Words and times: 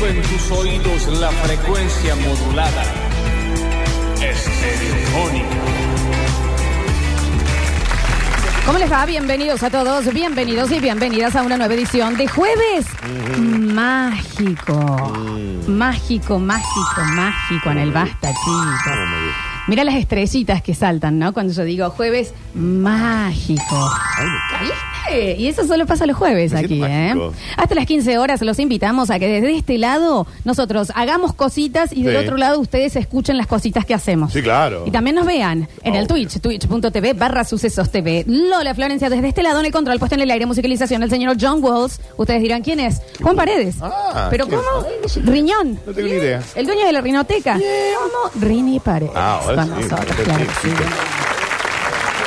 Poniendo 0.00 0.20
en 0.20 0.22
tus 0.22 0.50
oídos 0.50 1.20
la 1.20 1.30
frecuencia 1.30 2.16
modulada. 2.16 2.82
Estereofónica. 4.20 5.56
¿Cómo 8.66 8.78
les 8.78 8.90
va? 8.90 9.06
Bienvenidos 9.06 9.62
a 9.62 9.70
todos, 9.70 10.12
bienvenidos 10.12 10.72
y 10.72 10.80
bienvenidas 10.80 11.36
a 11.36 11.42
una 11.42 11.56
nueva 11.56 11.74
edición 11.74 12.16
de 12.16 12.26
Jueves 12.26 12.86
Mágico. 13.38 15.12
Mágico, 15.68 16.38
mágico, 16.38 17.04
mágico 17.14 17.70
en 17.70 17.78
el 17.78 17.92
Basta, 17.92 18.28
chicos. 18.28 19.23
Mira 19.66 19.82
las 19.84 19.94
estrellitas 19.94 20.62
que 20.62 20.74
saltan, 20.74 21.18
¿no? 21.18 21.32
Cuando 21.32 21.52
yo 21.52 21.64
digo 21.64 21.88
Jueves 21.90 22.34
Mágico. 22.54 23.90
¿Viste? 24.60 25.36
Y 25.38 25.46
eso 25.48 25.66
solo 25.66 25.86
pasa 25.86 26.06
los 26.06 26.16
jueves 26.16 26.52
Me 26.52 26.60
aquí, 26.60 26.82
¿eh? 26.82 27.14
mágico. 27.14 27.32
Hasta 27.56 27.74
las 27.74 27.86
15 27.86 28.18
horas 28.18 28.40
los 28.42 28.58
invitamos 28.58 29.10
a 29.10 29.18
que 29.18 29.28
desde 29.28 29.54
este 29.56 29.76
lado 29.78 30.26
nosotros 30.44 30.92
hagamos 30.94 31.34
cositas 31.34 31.92
y 31.92 32.02
del 32.02 32.16
Sí. 32.16 32.24
otro 32.24 32.36
lado 32.36 32.58
ustedes 32.60 32.96
escuchen 32.96 33.36
las 33.36 33.46
cositas 33.46 33.84
que 33.84 33.92
hacemos. 33.94 34.32
Sí, 34.32 34.42
claro. 34.42 34.84
Y 34.86 34.90
también 34.90 35.16
nos 35.16 35.26
vean 35.26 35.68
en 35.82 35.94
el 35.94 36.04
Obvio. 36.04 36.28
Twitch, 36.28 36.40
twitch.tv 36.40 37.12
barra 37.14 37.44
sucesos 37.44 37.90
TV. 37.90 38.24
Lola 38.26 38.74
Florencia 38.74 39.08
desde 39.10 39.28
este 39.28 39.42
lado 39.42 39.60
en 39.60 39.66
el 39.66 39.72
control, 39.72 39.98
puesto 39.98 40.14
en 40.14 40.22
el 40.22 40.30
aire, 40.30 40.46
musicalización, 40.46 41.02
el 41.02 41.10
señor 41.10 41.36
John 41.40 41.62
Walls. 41.62 42.00
Ustedes 42.16 42.40
dirán, 42.42 42.62
¿quién 42.62 42.80
es? 42.80 43.00
Juan 43.22 43.36
Paredes. 43.36 43.76
Ah, 43.82 44.28
¿Pero 44.30 44.46
¿quién 44.46 44.60
cómo? 44.60 44.86
es? 44.86 44.92
Ay, 44.92 44.98
no 45.02 45.08
sé. 45.08 45.20
Riñón. 45.20 45.78
No 45.86 45.92
tengo 45.92 46.08
ni 46.08 46.14
idea. 46.14 46.42
El 46.54 46.66
dueño 46.66 46.86
de 46.86 46.92
la 46.92 47.00
rinoteca. 47.00 47.54
¿Cómo? 47.54 48.44
Rini 48.46 48.80
Paredes. 48.80 49.12
Ah, 49.14 49.40
Con 49.56 49.70
nosotros, 49.70 50.16
claro 50.24 50.44
sí, 50.62 50.68
que 50.68 50.68
sí. 50.68 50.74
sí. 50.76 50.84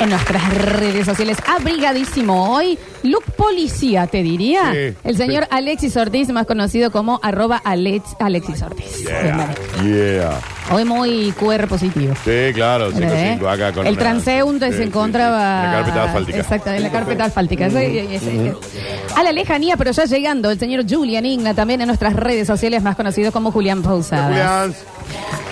En 0.00 0.10
nuestras 0.10 0.54
redes 0.54 1.06
sociales, 1.06 1.38
abrigadísimo 1.44 2.54
hoy, 2.54 2.78
look 3.02 3.24
policía, 3.36 4.06
te 4.06 4.22
diría. 4.22 4.70
Sí, 4.72 4.94
el 5.02 5.16
señor 5.16 5.42
sí. 5.44 5.48
Alexis 5.50 5.96
Ortiz, 5.96 6.28
más 6.28 6.46
conocido 6.46 6.92
como 6.92 7.18
arroba 7.20 7.60
Alex, 7.64 8.04
Alexis 8.20 8.62
Ortiz. 8.62 9.02
Yeah, 9.04 9.48
yeah. 9.82 10.38
Hoy 10.70 10.84
muy 10.84 11.32
QR 11.32 11.66
positivo. 11.66 12.14
Sí, 12.24 12.52
claro, 12.54 12.92
cinco, 12.92 13.08
¿Eh? 13.12 13.30
cinco 13.32 13.48
acá 13.48 13.72
con 13.72 13.86
el 13.88 13.94
una- 13.94 14.00
transeúnte 14.00 14.66
sí, 14.66 14.72
se 14.72 14.78
sí, 14.78 14.84
encontraba. 14.84 15.62
sí, 15.62 15.64
en 15.66 15.72
la 15.72 15.78
carpeta 15.78 16.04
asfáltica. 16.04 16.38
Exacto, 16.38 16.70
en 16.70 16.82
la 16.84 16.90
carpeta 16.92 17.24
asfáltica. 17.24 17.66
Ese- 17.66 18.14
ese- 18.14 18.14
ese- 18.14 18.54
A 19.16 19.22
la 19.24 19.32
lejanía, 19.32 19.76
pero 19.76 19.90
ya 19.90 20.04
llegando, 20.04 20.48
el 20.52 20.60
señor 20.60 20.84
Julian 20.88 21.26
Igna, 21.26 21.54
también 21.54 21.80
en 21.80 21.88
nuestras 21.88 22.12
redes 22.14 22.46
sociales, 22.46 22.84
más 22.84 22.94
conocido 22.94 23.32
como 23.32 23.50
Julián 23.50 23.82
Pausadas. 23.82 24.28
Julián. 24.28 24.74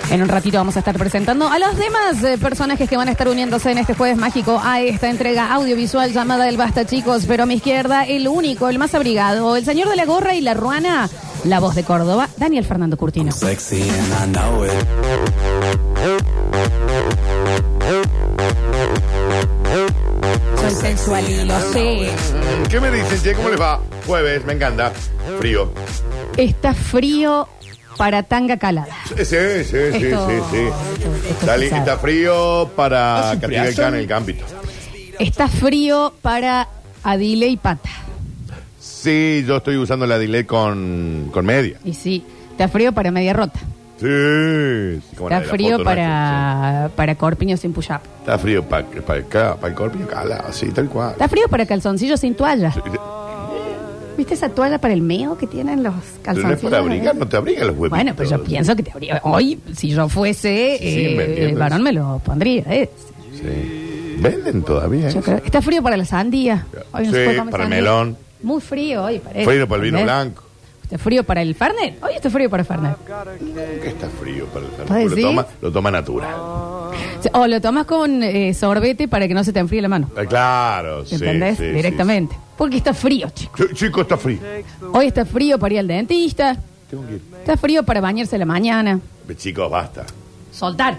En 0.09 0.21
un 0.21 0.29
ratito 0.29 0.57
vamos 0.57 0.75
a 0.77 0.79
estar 0.79 0.97
presentando 0.97 1.49
a 1.49 1.59
los 1.59 1.77
demás 1.77 2.23
eh, 2.23 2.37
personajes 2.37 2.89
que 2.89 2.95
van 2.95 3.09
a 3.09 3.11
estar 3.11 3.27
uniéndose 3.27 3.71
en 3.71 3.77
este 3.77 3.93
jueves 3.93 4.17
mágico 4.17 4.61
a 4.63 4.79
esta 4.79 5.09
entrega 5.09 5.53
audiovisual 5.53 6.13
llamada 6.13 6.47
El 6.47 6.55
Basta, 6.55 6.85
chicos. 6.85 7.25
Pero 7.27 7.43
a 7.43 7.45
mi 7.45 7.55
izquierda, 7.55 8.05
el 8.05 8.27
único, 8.27 8.69
el 8.69 8.79
más 8.79 8.95
abrigado, 8.95 9.57
el 9.57 9.65
señor 9.65 9.89
de 9.89 9.97
la 9.97 10.05
gorra 10.05 10.33
y 10.33 10.41
la 10.41 10.53
ruana, 10.53 11.09
la 11.43 11.59
voz 11.59 11.75
de 11.75 11.83
Córdoba, 11.83 12.29
Daniel 12.37 12.63
Fernando 12.63 12.95
Curtino. 12.95 13.33
Sexy 13.33 13.81
and 13.81 14.13
I 14.23 14.31
know 14.31 14.63
it. 14.63 14.71
Soy 20.61 20.71
sensual 20.71 21.29
y 21.29 21.43
lo 21.43 21.59
sé. 21.73 22.11
¿Qué 22.69 22.79
me 22.79 22.91
dicen, 22.91 23.21
che? 23.21 23.33
¿Cómo 23.33 23.49
les 23.49 23.59
va? 23.59 23.81
Jueves, 24.05 24.45
me 24.45 24.53
encanta. 24.53 24.91
Frío. 25.39 25.71
Está 26.37 26.73
frío 26.73 27.49
para 27.97 28.23
tanga 28.23 28.57
calada. 28.57 28.95
Sí, 29.07 29.25
sí, 29.25 29.35
sí, 29.63 29.63
sí, 29.65 29.75
Esto- 29.75 30.29
sí, 30.29 30.35
sí. 30.51 30.57
esto- 30.57 31.15
esto 31.15 31.29
Está, 31.41 31.57
li- 31.57 31.69
frío 32.01 32.69
para 32.75 33.31
¿Hace 33.31 33.37
un 33.37 33.43
el 33.43 33.47
friazo? 33.49 33.81
can 33.81 33.93
en 33.95 33.99
el 34.01 34.07
campito. 34.07 34.45
Está 35.19 35.47
frío 35.47 36.13
para 36.21 36.67
Adile 37.03 37.47
y 37.47 37.57
Pata. 37.57 37.89
Sí, 38.79 39.43
yo 39.47 39.57
estoy 39.57 39.77
usando 39.77 40.05
la 40.05 40.17
delay 40.17 40.43
con, 40.43 41.29
con 41.33 41.45
media. 41.45 41.77
Y 41.83 41.93
sí, 41.93 42.23
está 42.51 42.67
frío 42.67 42.91
para 42.91 43.11
Media 43.11 43.33
Rota. 43.33 43.59
Sí. 43.99 44.05
sí, 44.05 45.15
como 45.17 45.29
la 45.29 45.37
Está 45.37 45.39
de 45.39 45.45
la 45.47 45.51
frío 45.53 45.71
foto 45.77 45.83
nuestra, 45.85 45.95
para, 45.95 46.89
para 46.95 47.15
Corpiño 47.15 47.57
sin 47.57 47.73
push-up. 47.73 48.01
sí. 48.03 48.09
Está 48.19 48.37
frío 48.37 48.63
para 48.63 48.85
el 49.65 49.73
corpio 49.73 50.07
cala, 50.07 50.43
así, 50.47 50.67
tal 50.67 50.87
cual. 50.87 51.11
Está 51.13 51.27
frío 51.27 51.47
para 51.49 51.65
calzoncillos 51.65 52.19
sin 52.19 52.35
toalla. 52.35 52.71
Sí, 52.71 52.79
¿Viste 54.17 54.33
esa 54.33 54.49
toalla 54.49 54.79
para 54.79 54.93
el 54.93 55.01
meo 55.01 55.37
que 55.37 55.45
tienen 55.47 55.83
los 55.83 55.93
Pero 56.23 56.41
no 56.41 56.53
es 56.53 56.63
abrigar, 56.73 57.15
no 57.15 57.27
te 57.27 57.37
abriga 57.37 57.61
los 57.65 57.75
huevos. 57.75 57.89
Bueno, 57.91 58.13
pues 58.15 58.29
yo 58.29 58.43
pienso 58.43 58.75
que 58.75 58.83
te 58.83 58.91
habría. 58.91 59.21
Hoy, 59.23 59.59
si 59.75 59.89
yo 59.89 60.09
fuese 60.09 60.77
Sí, 60.79 60.87
eh, 61.05 61.13
me 61.15 61.23
entiendes. 61.25 61.49
el 61.53 61.55
varón, 61.59 61.83
me 61.83 61.91
lo 61.93 62.19
pondría. 62.25 62.63
eh. 62.67 62.89
Sí. 63.33 64.15
Venden 64.19 64.63
todavía. 64.63 65.09
Yo 65.09 65.19
¿eh? 65.19 65.23
creo- 65.23 65.41
Está 65.45 65.61
frío 65.61 65.83
para 65.83 65.95
la 65.97 66.05
sandía. 66.05 66.65
Hoy 66.91 67.05
no 67.05 67.11
se 67.11 67.17
Sí, 67.19 67.23
puede 67.25 67.37
comer 67.37 67.51
para 67.51 67.63
el 67.65 67.69
sandía. 67.69 67.91
melón. 67.91 68.17
Muy 68.41 68.61
frío 68.61 69.03
hoy, 69.03 69.19
parece. 69.19 69.45
Frío 69.45 69.67
para 69.67 69.77
el 69.77 69.85
vino 69.85 69.99
¿Entendés? 69.99 70.23
blanco. 70.25 70.43
Está 70.83 70.97
frío 70.97 71.23
para 71.23 71.41
el 71.41 71.53
Fernet. 71.53 72.01
Hoy 72.03 72.11
está 72.15 72.29
frío 72.29 72.49
para 72.49 72.61
el 72.61 72.67
Fernet. 72.67 72.95
¿Qué 73.83 73.87
está 73.89 74.07
frío 74.09 74.45
para 74.45 74.65
el 74.65 74.71
¿Puedes 74.71 74.87
Fernet? 75.09 75.17
Lo 75.17 75.21
toma, 75.29 75.45
lo 75.61 75.71
toma 75.71 75.91
natural. 75.91 76.35
O 77.33 77.45
lo 77.47 77.61
tomas 77.61 77.85
con 77.85 78.23
eh, 78.23 78.53
sorbete 78.53 79.07
para 79.07 79.27
que 79.27 79.33
no 79.33 79.43
se 79.43 79.51
te 79.53 79.59
enfríe 79.59 79.81
la 79.81 79.89
mano. 79.89 80.09
Ah, 80.15 80.25
Claro, 80.25 81.05
sí. 81.05 81.15
¿Entendés? 81.15 81.57
sí, 81.57 81.63
sí, 81.65 81.71
Directamente. 81.71 82.35
Porque 82.57 82.77
está 82.77 82.93
frío, 82.93 83.29
chico. 83.33 83.55
Ch- 83.57 83.73
Chico, 83.73 84.01
está 84.01 84.17
frío. 84.17 84.39
Hoy 84.93 85.07
está 85.07 85.25
frío 85.25 85.59
para 85.59 85.73
ir 85.75 85.79
al 85.81 85.87
dentista. 85.87 86.57
Tengo 86.89 87.05
que 87.05 87.13
ir. 87.15 87.21
Está 87.39 87.57
frío 87.57 87.83
para 87.83 88.01
bañarse 88.01 88.35
a 88.35 88.39
la 88.39 88.45
mañana. 88.45 88.99
Chicos, 89.37 89.69
basta. 89.69 90.05
Soltar. 90.51 90.97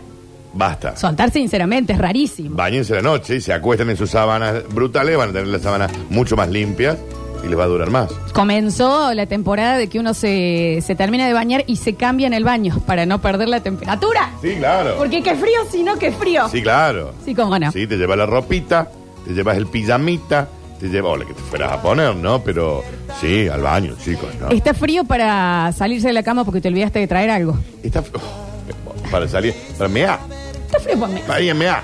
Basta. 0.55 0.97
Soltar, 0.97 1.31
sinceramente, 1.31 1.93
es 1.93 1.99
rarísimo. 1.99 2.57
Báñense 2.57 2.95
la 2.95 3.03
noche 3.03 3.37
y 3.37 3.41
se 3.41 3.53
acuesten 3.53 3.91
en 3.91 3.97
sus 3.97 4.11
sábanas 4.11 4.63
brutales, 4.73 5.17
van 5.17 5.31
a 5.31 5.33
tener 5.33 5.49
las 5.49 5.63
sábanas 5.63 5.91
mucho 6.11 6.37
más 6.37 6.49
limpias 6.49 6.97
y 7.45 7.49
les 7.49 7.59
va 7.59 7.65
a 7.65 7.67
durar 7.67 7.91
más. 7.91 8.11
Comenzó 8.33 9.13
la 9.15 9.27
temporada 9.27 9.77
de 9.77 9.89
que 9.89 9.99
uno 9.99 10.15
se, 10.15 10.81
se 10.85 10.95
termina 10.95 11.27
de 11.27 11.33
bañar 11.33 11.65
y 11.67 11.77
se 11.77 11.95
cambia 11.95 12.27
en 12.27 12.35
el 12.35 12.45
baño 12.45 12.81
para 12.87 13.05
no 13.07 13.21
perder 13.21 13.49
la 13.49 13.61
temperatura. 13.63 14.31
Sí, 14.43 14.55
claro. 14.57 14.95
Porque 14.99 15.23
qué 15.23 15.35
frío, 15.35 15.59
si 15.71 15.83
no, 15.83 15.99
qué 15.99 16.13
frío. 16.13 16.49
Sí, 16.49 16.63
claro. 16.63 17.13
Sí, 17.25 17.35
cómo 17.35 17.59
no. 17.59 17.71
Sí, 17.71 17.87
te 17.87 17.97
llevas 17.97 18.17
la 18.19 18.27
ropita, 18.27 18.91
te 19.27 19.33
llevas 19.35 19.57
el 19.59 19.67
pijamita, 19.67 20.49
te 20.78 20.89
llevas, 20.89 21.12
o 21.12 21.16
la 21.16 21.25
que 21.25 21.34
te 21.34 21.41
fueras 21.43 21.72
a 21.72 21.83
poner, 21.83 22.15
¿no? 22.16 22.43
Pero 22.43 22.83
sí, 23.21 23.49
al 23.49 23.62
baño, 23.62 23.94
chicos, 24.03 24.28
¿no? 24.41 24.49
Está 24.50 24.75
frío 24.75 25.05
para 25.05 25.72
salirse 25.77 26.09
de 26.09 26.12
la 26.15 26.22
cama 26.22 26.44
porque 26.44 26.61
te 26.61 26.69
olvidaste 26.69 26.99
de 27.00 27.06
traer 27.06 27.31
algo. 27.31 27.56
Está 27.83 28.00
oh, 28.00 29.11
para 29.11 29.27
salir, 29.28 29.55
para 29.77 29.89
mear, 29.89 30.19
Está 30.66 30.81
frío 30.81 30.99
para 31.00 31.12
mí. 31.12 31.21
para 31.27 31.41
ir 31.41 31.50
a 31.50 31.55
mear. 31.55 31.83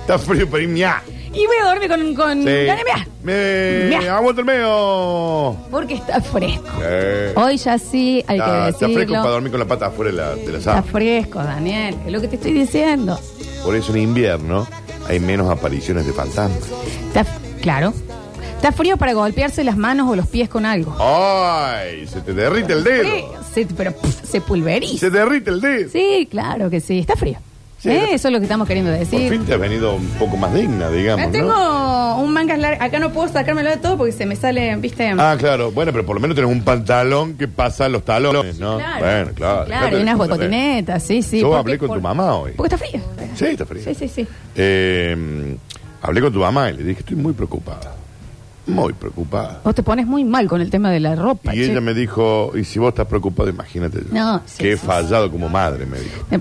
Está 0.00 0.18
frío 0.18 0.48
para 0.50 0.62
ir 0.62 0.68
a 0.68 0.72
mear. 0.72 1.02
Y 1.32 1.46
voy 1.46 1.56
a 1.62 1.66
dormir 1.66 1.88
con, 1.88 2.14
con 2.16 2.38
Sí. 2.38 2.44
mear. 2.44 2.78
Me... 3.22 3.86
Mea. 3.88 4.16
Aguanta 4.16 4.40
el 4.40 4.46
medio. 4.46 5.56
Porque 5.70 5.94
está 5.94 6.20
fresco. 6.20 6.66
Eh. 6.82 7.32
Hoy 7.36 7.56
ya 7.56 7.78
sí, 7.78 8.24
hay 8.26 8.38
Está, 8.38 8.64
que 8.64 8.68
está 8.70 8.78
fresco 8.86 8.98
decirlo. 8.98 9.14
para 9.18 9.30
dormir 9.30 9.50
con 9.52 9.60
la 9.60 9.66
pata 9.66 9.86
afuera 9.86 10.10
de 10.10 10.16
la, 10.16 10.30
de 10.34 10.36
la 10.52 10.58
Está 10.58 10.60
sábana. 10.72 10.82
fresco, 10.90 11.38
Daniel. 11.38 11.94
Es 12.04 12.12
lo 12.12 12.20
que 12.20 12.26
te 12.28 12.34
estoy 12.36 12.52
diciendo. 12.52 13.20
Por 13.62 13.76
eso 13.76 13.92
en 13.94 14.00
invierno 14.02 14.66
hay 15.08 15.20
menos 15.20 15.48
apariciones 15.50 16.04
de 16.06 16.12
fantasmas. 16.12 16.58
Está, 17.08 17.24
claro. 17.62 17.92
Está 18.60 18.72
frío 18.72 18.98
para 18.98 19.14
golpearse 19.14 19.64
las 19.64 19.78
manos 19.78 20.06
o 20.10 20.14
los 20.14 20.26
pies 20.26 20.50
con 20.50 20.66
algo. 20.66 20.94
¡Ay! 21.00 22.06
Se 22.06 22.20
te 22.20 22.34
derrite 22.34 22.74
el 22.74 22.84
dedo. 22.84 23.04
Sí, 23.54 23.64
se- 23.66 23.74
pero 23.74 23.92
pff, 23.92 24.22
se 24.22 24.42
pulveriza. 24.42 24.98
Se 24.98 25.08
derrite 25.08 25.48
el 25.48 25.62
dedo. 25.62 25.88
Sí, 25.90 26.28
claro 26.30 26.68
que 26.68 26.80
sí. 26.80 26.98
Está 26.98 27.16
frío. 27.16 27.38
Sí, 27.78 27.88
¿Eh? 27.88 27.96
está- 27.96 28.10
Eso 28.10 28.28
es 28.28 28.32
lo 28.32 28.38
que 28.38 28.44
estamos 28.44 28.68
queriendo 28.68 28.90
Por 28.90 29.00
decir. 29.00 29.30
fin 29.30 29.46
te 29.46 29.54
has 29.54 29.60
venido 29.60 29.94
un 29.94 30.06
poco 30.18 30.36
más 30.36 30.52
digna, 30.52 30.90
digamos, 30.90 31.26
Ah, 31.26 31.30
tengo 31.32 31.48
¿no? 31.54 32.18
un 32.20 32.34
mangas 32.34 32.58
largo. 32.58 32.84
Acá 32.84 32.98
no 32.98 33.10
puedo 33.14 33.28
sacármelo 33.32 33.70
de 33.70 33.78
todo 33.78 33.96
porque 33.96 34.12
se 34.12 34.26
me 34.26 34.36
sale, 34.36 34.76
¿viste? 34.76 35.08
Ah, 35.16 35.36
claro. 35.38 35.70
Bueno, 35.72 35.90
pero 35.90 36.04
por 36.04 36.16
lo 36.16 36.20
menos 36.20 36.34
tenés 36.36 36.50
un 36.50 36.60
pantalón 36.62 37.38
que 37.38 37.48
pasa 37.48 37.88
los 37.88 38.04
talones, 38.04 38.58
¿no? 38.58 38.76
Claro. 38.76 38.98
Bueno, 39.06 39.30
claro. 39.34 39.64
Claro, 39.64 39.98
y 39.98 40.02
unas 40.02 40.18
botinetas, 40.18 41.02
sí, 41.02 41.22
sí. 41.22 41.40
Yo 41.40 41.46
porque- 41.46 41.58
hablé 41.60 41.78
con 41.78 41.88
por- 41.88 41.96
tu 41.96 42.02
mamá 42.02 42.34
hoy. 42.34 42.52
Porque 42.58 42.74
está 42.74 42.86
frío. 42.86 43.00
Sí, 43.36 43.46
está 43.46 43.64
frío. 43.64 43.82
Sí, 43.82 43.94
sí, 43.94 44.06
sí. 44.06 44.26
Eh, 44.54 45.56
hablé 46.02 46.20
con 46.20 46.30
tu 46.34 46.40
mamá 46.40 46.68
y 46.68 46.76
le 46.76 46.82
dije, 46.84 47.00
estoy 47.00 47.16
muy 47.16 47.32
preocupada. 47.32 47.94
Muy 48.74 48.92
preocupada. 48.92 49.60
Vos 49.64 49.74
te 49.74 49.82
pones 49.82 50.06
muy 50.06 50.24
mal 50.24 50.48
con 50.48 50.60
el 50.60 50.70
tema 50.70 50.90
de 50.90 51.00
la 51.00 51.14
ropa. 51.14 51.54
Y 51.54 51.58
che. 51.58 51.70
ella 51.72 51.80
me 51.80 51.94
dijo, 51.94 52.52
y 52.56 52.64
si 52.64 52.78
vos 52.78 52.88
estás 52.90 53.06
preocupado, 53.06 53.48
imagínate 53.48 53.98
yo. 53.98 54.12
No, 54.12 54.40
sí, 54.46 54.58
que 54.58 54.72
he 54.72 54.76
sí, 54.76 54.86
fallado 54.86 55.30
como 55.30 55.48
madre, 55.48 55.86
me 55.86 55.98
dijo. 55.98 56.24
Eh, 56.30 56.38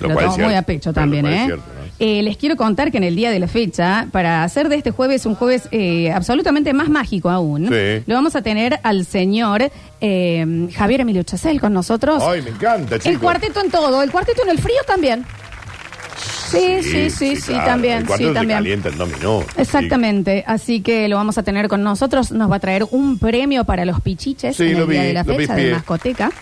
Lo 0.00 0.08
lo 0.08 0.14
cual 0.14 0.26
es 0.26 0.32
tomo 0.34 0.46
muy 0.46 0.54
a 0.54 0.62
pecho 0.62 0.92
también, 0.92 1.26
¿eh? 1.26 1.42
cierto, 1.46 1.64
¿no? 1.66 1.78
Eh, 1.98 2.22
Les 2.22 2.36
quiero 2.36 2.54
contar 2.56 2.92
que 2.92 2.98
en 2.98 3.04
el 3.04 3.16
día 3.16 3.32
de 3.32 3.40
la 3.40 3.48
fecha, 3.48 4.06
para 4.12 4.44
hacer 4.44 4.68
de 4.68 4.76
este 4.76 4.92
jueves 4.92 5.26
un 5.26 5.34
jueves 5.34 5.68
eh, 5.72 6.12
absolutamente 6.12 6.72
más 6.72 6.88
mágico 6.88 7.28
aún, 7.28 7.68
lo 8.06 8.14
vamos 8.14 8.36
a 8.36 8.42
tener 8.42 8.78
al 8.84 9.04
señor 9.04 9.68
eh, 10.00 10.68
Javier 10.74 11.00
Emilio 11.00 11.24
Chacel 11.24 11.60
con 11.60 11.72
nosotros. 11.72 12.22
Ay, 12.24 12.42
me 12.42 12.50
encanta, 12.50 12.98
chicos. 13.00 13.06
el 13.06 13.18
cuarteto 13.18 13.60
en 13.60 13.70
todo, 13.72 14.00
el 14.02 14.12
cuarteto 14.12 14.42
en 14.44 14.50
el 14.50 14.58
frío 14.60 14.78
también. 14.86 15.24
Sí, 16.50 16.82
sí, 16.82 17.10
sí, 17.10 17.36
sí, 17.36 17.52
claro. 17.52 17.66
también, 17.66 17.98
El 17.98 18.06
sí, 18.08 18.24
también. 18.32 18.58
calienta 18.58 18.88
en 18.88 18.98
dos 18.98 19.08
minutos. 19.08 19.44
Exactamente, 19.56 20.44
así 20.46 20.80
que 20.80 21.08
lo 21.08 21.16
vamos 21.16 21.38
a 21.38 21.42
tener 21.42 21.68
con 21.68 21.82
nosotros. 21.82 22.32
Nos 22.32 22.50
va 22.50 22.56
a 22.56 22.60
traer 22.60 22.84
un 22.90 23.18
premio 23.18 23.64
para 23.64 23.84
los 23.84 24.00
pichiches 24.00 24.56
Sí, 24.56 24.64
en 24.64 24.78
lo 24.78 24.84
el 24.84 24.90
día 24.90 25.00
vi, 25.02 25.06
de 25.08 25.12
la 25.14 25.22
lo 25.24 25.32
vi, 25.32 25.38
fecha 25.38 25.54
de 25.54 25.62
pie. 25.62 25.72
mascoteca. 25.72 26.32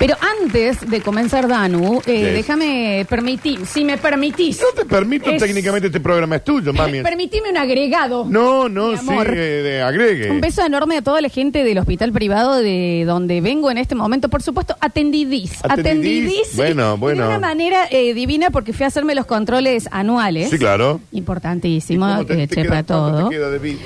Pero 0.00 0.16
antes 0.42 0.88
de 0.88 1.02
comenzar, 1.02 1.46
Danu, 1.46 2.00
eh, 2.06 2.20
Yes. 2.20 2.32
déjame 2.32 3.06
permitir, 3.08 3.66
si 3.66 3.84
me 3.84 3.98
permitís. 3.98 4.58
No 4.58 4.68
te 4.74 4.86
permito, 4.86 5.28
Es- 5.30 5.42
técnicamente 5.42 5.88
este 5.88 6.00
programa 6.00 6.36
es 6.36 6.44
tuyo, 6.44 6.72
mami. 6.72 7.02
Permitime 7.02 7.50
un 7.50 7.58
agregado. 7.58 8.24
No, 8.26 8.66
no, 8.70 8.92
sí, 8.96 9.06
amor. 9.06 9.26
eh, 9.28 9.62
de- 9.62 9.82
agregue. 9.82 10.30
Un 10.30 10.40
beso 10.40 10.64
enorme 10.64 10.96
a 10.96 11.02
toda 11.02 11.20
la 11.20 11.28
gente 11.28 11.62
del 11.64 11.76
hospital 11.76 12.12
privado 12.12 12.56
de 12.56 13.04
donde 13.06 13.42
vengo 13.42 13.70
en 13.70 13.76
este 13.76 13.94
momento. 13.94 14.30
Por 14.30 14.42
supuesto, 14.42 14.74
atendidís. 14.80 15.62
Atendidís. 15.68 16.56
Bueno, 16.56 16.96
bueno. 16.96 17.24
De 17.24 17.28
una 17.28 17.38
manera 17.38 17.86
eh, 17.90 18.14
divina 18.14 18.48
porque 18.48 18.72
fui 18.72 18.84
a 18.84 18.86
hacerme 18.86 19.14
los 19.14 19.26
controles 19.26 19.86
anuales. 19.92 20.48
Sí, 20.48 20.56
claro. 20.58 21.02
Importantísimo, 21.12 22.06
¿Y 22.08 22.12
cómo 22.12 22.24
te- 22.24 22.42
eh, 22.42 22.48
te 22.48 22.54
che, 22.56 22.62
queda- 22.62 22.68
para 22.70 22.82
cuánto 22.84 22.94
todo. 23.18 23.28
te 23.28 23.34
queda 23.36 23.50
de 23.50 23.58
vida? 23.58 23.78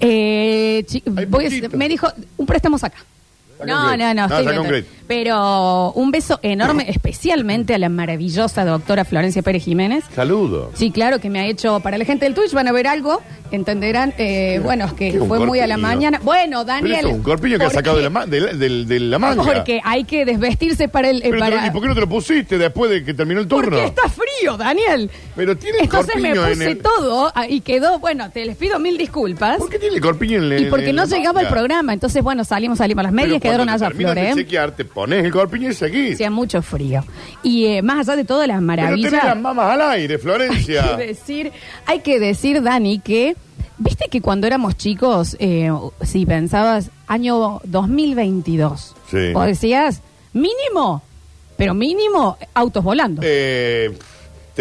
Eh, 0.00 0.84
chi- 0.88 1.02
Hay 1.16 1.26
voy 1.26 1.44
a- 1.46 1.48
poquito. 1.48 1.76
me 1.76 1.88
dijo, 1.88 2.08
un 2.38 2.46
préstamo 2.46 2.76
saca. 2.76 2.96
No, 3.66 3.96
no, 3.96 4.14
no, 4.14 4.28
No, 4.28 4.38
estoy 4.38 4.58
bien. 4.70 4.86
Pero 5.06 5.90
un 5.92 6.10
beso 6.12 6.38
enorme, 6.42 6.86
especialmente 6.88 7.74
a 7.74 7.78
la 7.78 7.88
maravillosa 7.88 8.64
doctora 8.64 9.04
Florencia 9.04 9.42
Pérez 9.42 9.64
Jiménez. 9.64 10.04
Saludo. 10.14 10.70
Sí, 10.74 10.90
claro, 10.92 11.18
que 11.18 11.28
me 11.30 11.40
ha 11.40 11.46
hecho, 11.46 11.80
para 11.80 11.98
la 11.98 12.04
gente 12.04 12.24
del 12.26 12.34
Twitch 12.34 12.52
van 12.52 12.68
a 12.68 12.72
ver 12.72 12.86
algo, 12.86 13.20
entenderán, 13.50 14.14
eh, 14.18 14.60
bueno, 14.62 14.94
que 14.94 15.10
¿Qué, 15.10 15.20
un 15.20 15.26
fue 15.26 15.40
muy 15.44 15.58
a 15.58 15.66
la 15.66 15.74
corpiño? 15.74 15.88
mañana. 15.96 16.20
Bueno, 16.22 16.64
Pero 16.64 16.64
Daniel. 16.64 17.06
es 17.08 17.12
un 17.14 17.22
corpiño 17.24 17.58
que 17.58 17.64
ha 17.64 17.66
¿por 17.66 17.74
sacado 17.74 17.96
de 17.96 18.02
la, 18.04 18.10
ma- 18.10 18.26
de 18.26 18.40
la- 18.40 18.52
del- 18.52 18.86
de 18.86 19.00
la 19.00 19.18
manga. 19.18 19.42
Porque 19.42 19.80
hay 19.82 20.04
que 20.04 20.24
desvestirse 20.24 20.86
para 20.88 21.10
el... 21.10 21.16
eh, 21.18 21.20
Pero 21.30 21.34
te- 21.44 21.50
para... 21.50 21.66
¿Y 21.66 21.70
por 21.72 21.82
qué 21.82 21.88
no 21.88 21.94
te 21.94 22.00
lo 22.02 22.08
pusiste 22.08 22.56
después 22.58 22.88
de 22.92 23.02
que 23.04 23.12
terminó 23.12 23.40
el 23.40 23.48
turno? 23.48 23.70
Porque 23.70 23.86
está 23.86 24.08
frío, 24.08 24.29
Daniel. 24.58 25.10
Pero 25.36 25.56
tiene 25.56 25.78
el 25.78 25.84
Entonces 25.84 26.16
me 26.16 26.34
corpiño 26.34 26.46
en 26.46 26.52
puse 26.54 26.70
el- 26.72 26.78
todo 26.78 27.32
ah, 27.34 27.46
y 27.48 27.60
quedó, 27.60 27.98
bueno, 27.98 28.30
te 28.30 28.44
les 28.44 28.56
pido 28.56 28.78
mil 28.78 28.96
disculpas. 28.98 29.58
¿Por 29.58 29.68
qué 29.70 29.78
tiene 29.78 29.96
el 29.96 30.00
corpiño 30.00 30.38
en 30.38 30.52
el 30.52 30.66
Y 30.66 30.70
porque 30.70 30.90
en 30.90 30.96
no 30.96 31.02
la 31.04 31.08
llegaba 31.16 31.40
el 31.40 31.46
manga? 31.46 31.50
programa, 31.56 31.92
entonces 31.92 32.22
bueno, 32.22 32.44
salimos, 32.44 32.78
salimos. 32.78 33.04
Las 33.04 33.12
medias 33.12 33.30
Pero 33.32 33.42
quedaron 33.42 33.66
cuando 33.68 33.84
allá, 33.84 33.88
terminas 33.88 34.12
Flor, 34.14 34.24
de 34.26 34.34
chequear, 34.42 34.76
te 34.76 34.84
pones 34.84 35.24
el 35.24 35.30
corpiño 35.32 35.70
y 35.70 35.74
seguís. 35.74 36.14
Hacía 36.14 36.30
mucho 36.30 36.62
frío. 36.62 37.04
Y 37.42 37.66
eh, 37.66 37.82
más 37.82 38.08
allá 38.08 38.16
de 38.16 38.24
todas 38.24 38.48
las 38.48 38.56
Pero 38.56 38.66
maravillas, 38.66 39.10
tenés 39.10 39.24
las 39.26 39.38
mamas 39.40 39.72
al 39.72 39.82
aire, 39.90 40.14
hay 40.16 40.20
Florencia. 40.20 40.96
que 40.96 41.06
decir, 41.06 41.52
hay 41.86 42.00
que 42.00 42.18
decir, 42.20 42.62
Dani, 42.62 42.98
que 43.00 43.36
viste 43.78 44.06
que 44.10 44.20
cuando 44.20 44.46
éramos 44.46 44.76
chicos, 44.76 45.36
eh, 45.38 45.70
si 46.02 46.26
pensabas 46.26 46.90
año 47.06 47.60
2022, 47.64 48.94
Sí. 49.10 49.32
vos 49.32 49.46
decías 49.46 50.02
mínimo, 50.32 51.02
pero 51.56 51.74
mínimo 51.74 52.36
autos 52.54 52.84
volando. 52.84 53.22
Eh, 53.24 53.92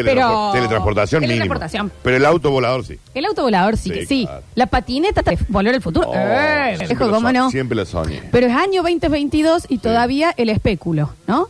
Pero- 0.03 0.51
teletransportación 0.53 1.21
mínimo. 1.21 1.33
Teletransportación. 1.39 1.91
Pero 2.03 2.17
el 2.17 2.25
auto 2.25 2.51
volador 2.51 2.85
sí. 2.85 2.97
El 3.13 3.25
auto 3.25 3.43
volador 3.43 3.77
sí, 3.77 3.89
Sí, 3.89 3.95
que 3.99 4.05
sí. 4.05 4.25
claro. 4.25 4.43
La 4.55 4.65
patineta 4.67 5.23
te 5.23 5.37
volver 5.47 5.75
al 5.75 5.81
futuro. 5.81 6.09
Oh, 6.09 6.13
eh, 6.15 6.75
siempre 6.77 6.87
viejo, 6.87 7.05
lo 7.05 7.11
¿cómo 7.13 7.27
so- 7.27 7.33
no? 7.33 7.51
Siempre 7.51 7.75
lo 7.75 7.85
soñé. 7.85 8.23
Pero 8.31 8.47
es 8.47 8.53
año 8.53 8.81
2022 8.83 9.65
y 9.69 9.77
todavía 9.79 10.33
el 10.37 10.49
espéculo, 10.49 11.11
¿no? 11.27 11.49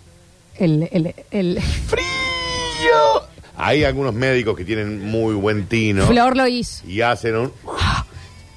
El, 0.57 0.90
el, 0.92 1.13
el- 1.31 1.62
¡Frío! 1.88 2.04
Hay 3.62 3.84
algunos 3.84 4.13
médicos 4.13 4.56
que 4.56 4.63
tienen 4.63 5.04
muy 5.06 5.34
buen 5.36 5.66
tino 5.68 6.06
Flor 6.07 6.38
lo 6.38 6.48
hizo. 6.48 6.88
y 6.88 7.02
hacen 7.02 7.36
un... 7.36 7.52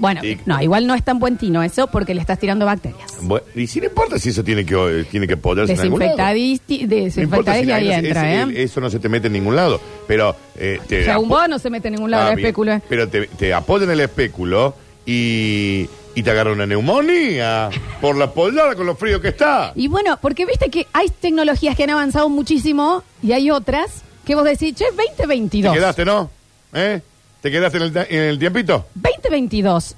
Bueno, 0.03 0.21
no, 0.47 0.61
igual 0.61 0.87
no 0.87 0.95
es 0.95 1.03
tan 1.05 1.19
buen 1.21 1.37
tino 1.39 1.63
eso 1.63 1.87
porque 1.87 2.13
le 2.13 2.21
estás 2.21 2.39
tirando 2.39 2.67
bacterias. 2.67 3.11
Bueno, 3.23 3.47
y 3.55 3.67
si 3.69 3.79
no 3.81 3.87
importa 3.87 4.19
si 4.19 4.31
eso 4.31 4.43
tiene 4.43 4.67
que, 4.67 4.75
eh, 4.75 5.05
tiene 5.11 5.27
que 5.29 5.35
apoyarse 5.35 5.73
en 5.75 5.81
algún 5.81 6.01
lado. 6.01 6.17
Desinfectadís, 6.17 6.61
No 6.69 6.75
importa 7.23 7.53
desinfectadís 7.53 7.63
si 7.65 7.69
y 7.69 7.73
ahí 7.73 7.89
ese- 7.89 8.07
entra, 8.09 8.35
¿eh? 8.43 8.63
Eso 8.65 8.81
no 8.81 8.91
se 8.91 8.99
te 8.99 9.09
mete 9.09 9.29
en 9.29 9.33
ningún 9.35 9.55
lado. 9.55 9.81
Pero 10.09 10.35
eh, 10.59 10.81
te 10.89 11.05
Según 11.05 11.27
apo- 11.31 11.39
vos 11.39 11.49
no 11.49 11.59
se 11.61 11.71
mete 11.71 11.87
en 11.89 11.95
ningún 11.95 12.11
lado 12.11 12.25
Ah, 12.25 12.31
el 12.31 12.37
bien. 12.37 12.47
espéculo. 12.49 12.73
¿eh? 12.73 12.83
Pero 12.89 13.09
te, 13.09 13.29
te 13.29 13.55
apoyan 13.55 13.91
el 13.91 14.01
espéculo 14.01 14.75
y, 15.07 15.89
y 16.17 16.23
te 16.25 16.31
agarra 16.33 16.53
una 16.53 16.67
neumonía 16.67 17.71
por 18.01 18.17
la 18.17 18.31
pollada 18.33 18.75
con 18.75 18.87
lo 18.87 18.97
frío 18.97 19.21
que 19.21 19.29
está. 19.29 19.73
Y 19.77 19.87
bueno, 19.89 20.19
porque 20.21 20.45
viste 20.47 20.69
que 20.69 20.87
hay 20.93 21.09
tecnologías 21.11 21.77
que 21.77 21.85
han 21.85 21.91
avanzado 21.91 22.29
muchísimo 22.29 23.05
y 23.23 23.33
hay 23.33 23.51
otras 23.51 24.03
que 24.27 24.35
vos 24.35 24.45
decís, 24.45 24.75
che, 24.75 24.87
¿Te 24.87 24.93
2022. 25.27 25.75
quedaste, 25.75 26.05
no? 26.05 26.29
¿Eh? 26.75 27.01
¿Te 27.43 27.51
quedaste 27.51 27.77
en 27.79 27.83
el, 27.83 27.93
ta- 27.93 28.07
en 28.09 28.23
el 28.23 28.39
tiempito? 28.39 28.87
2022. 28.95 29.95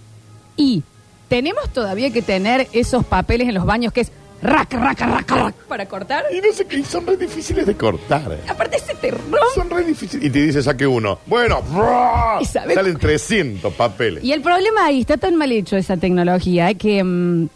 Y 0.56 0.82
tenemos 1.28 1.70
todavía 1.72 2.10
que 2.10 2.22
tener 2.22 2.66
esos 2.72 3.04
papeles 3.04 3.46
en 3.48 3.54
los 3.54 3.64
baños 3.66 3.92
que 3.92 4.00
es 4.02 4.12
rac, 4.42 4.72
rac, 4.74 5.00
rac, 5.00 5.30
rac, 5.30 5.54
para 5.68 5.86
cortar. 5.86 6.24
Y 6.32 6.36
no 6.40 6.52
sé 6.52 6.66
qué, 6.66 6.82
son 6.84 7.06
re 7.06 7.16
difíciles 7.16 7.66
de 7.66 7.74
cortar. 7.76 8.38
Aparte 8.48 8.76
ese 8.78 8.94
terror. 8.94 9.22
Son 9.54 9.68
re 9.70 9.84
difíciles. 9.84 10.24
Y 10.26 10.30
te 10.30 10.38
dice, 10.46 10.62
saque 10.62 10.86
uno. 10.86 11.18
Bueno, 11.26 11.62
¡bra! 11.62 12.38
¿Y 12.40 12.44
sabes? 12.46 12.74
salen 12.74 12.98
300 12.98 13.72
papeles. 13.74 14.24
Y 14.24 14.32
el 14.32 14.40
problema 14.42 14.86
ahí, 14.86 15.00
está 15.00 15.16
tan 15.18 15.36
mal 15.36 15.52
hecho 15.52 15.76
esa 15.76 15.96
tecnología 15.96 16.70
eh, 16.70 16.74
que 16.76 17.02
mm, 17.04 17.48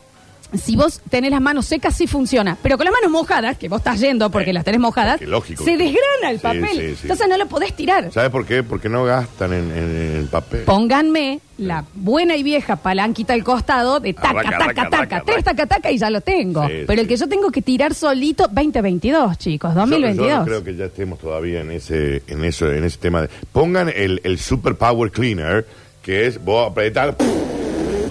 si 0.56 0.76
vos 0.76 1.00
tenés 1.10 1.30
las 1.30 1.40
manos 1.40 1.66
secas 1.66 1.94
sí 1.96 2.06
funciona, 2.06 2.56
pero 2.62 2.76
con 2.78 2.84
las 2.86 2.92
manos 2.94 3.10
mojadas, 3.10 3.58
que 3.58 3.68
vos 3.68 3.78
estás 3.80 4.00
yendo 4.00 4.30
porque 4.30 4.50
Eh, 4.50 4.54
las 4.54 4.64
tenés 4.64 4.80
mojadas, 4.80 5.20
lógico. 5.20 5.62
se 5.64 5.72
desgrana 5.76 6.30
el 6.30 6.36
Sí, 6.38 6.42
papel. 6.42 6.68
sí, 6.70 6.78
sí. 6.94 6.98
Entonces 7.02 7.28
no 7.28 7.36
lo 7.36 7.46
podés 7.48 7.74
tirar. 7.74 8.10
¿Sabes 8.12 8.30
por 8.30 8.46
qué? 8.46 8.62
Porque 8.62 8.88
no 8.88 9.04
gastan 9.04 9.52
en, 9.52 9.70
en 9.72 10.16
el 10.20 10.26
papel. 10.26 10.62
Pónganme 10.62 11.40
la 11.58 11.84
buena 11.94 12.36
y 12.36 12.42
vieja 12.42 12.76
palanquita 12.76 13.34
al 13.34 13.42
costado 13.44 14.00
de 14.00 14.14
taca, 14.14 14.28
Arranca, 14.30 14.50
taca, 14.50 14.56
arranca, 14.64 14.82
taca, 14.84 14.96
arranca, 14.96 15.22
tres 15.24 15.36
arranca. 15.46 15.50
taca, 15.66 15.66
taca 15.66 15.90
y 15.90 15.98
ya 15.98 16.08
lo 16.10 16.20
tengo. 16.20 16.66
Sí, 16.66 16.84
Pero 16.86 17.00
el 17.00 17.06
sí. 17.06 17.08
que 17.08 17.16
yo 17.16 17.28
tengo 17.28 17.50
que 17.50 17.62
tirar 17.62 17.94
solito, 17.94 18.44
2022, 18.48 19.36
chicos, 19.38 19.74
Yo- 19.74 19.80
2022. 19.80 20.28
Yo, 20.28 20.38
no 20.38 20.44
creo 20.44 20.64
que 20.64 20.76
ya 20.76 20.84
estemos 20.86 21.18
todavía 21.18 21.60
en 21.60 21.72
ese, 21.72 22.22
en 22.26 22.44
eso, 22.44 22.70
en 22.72 22.84
ese 22.84 22.98
tema. 22.98 23.22
De, 23.22 23.28
pongan 23.52 23.90
el, 23.94 24.20
el 24.24 24.38
Super 24.38 24.76
Power 24.76 25.10
Cleaner, 25.10 25.66
que 26.00 26.26
es 26.26 26.42
vos 26.42 26.70
apretar, 26.70 27.16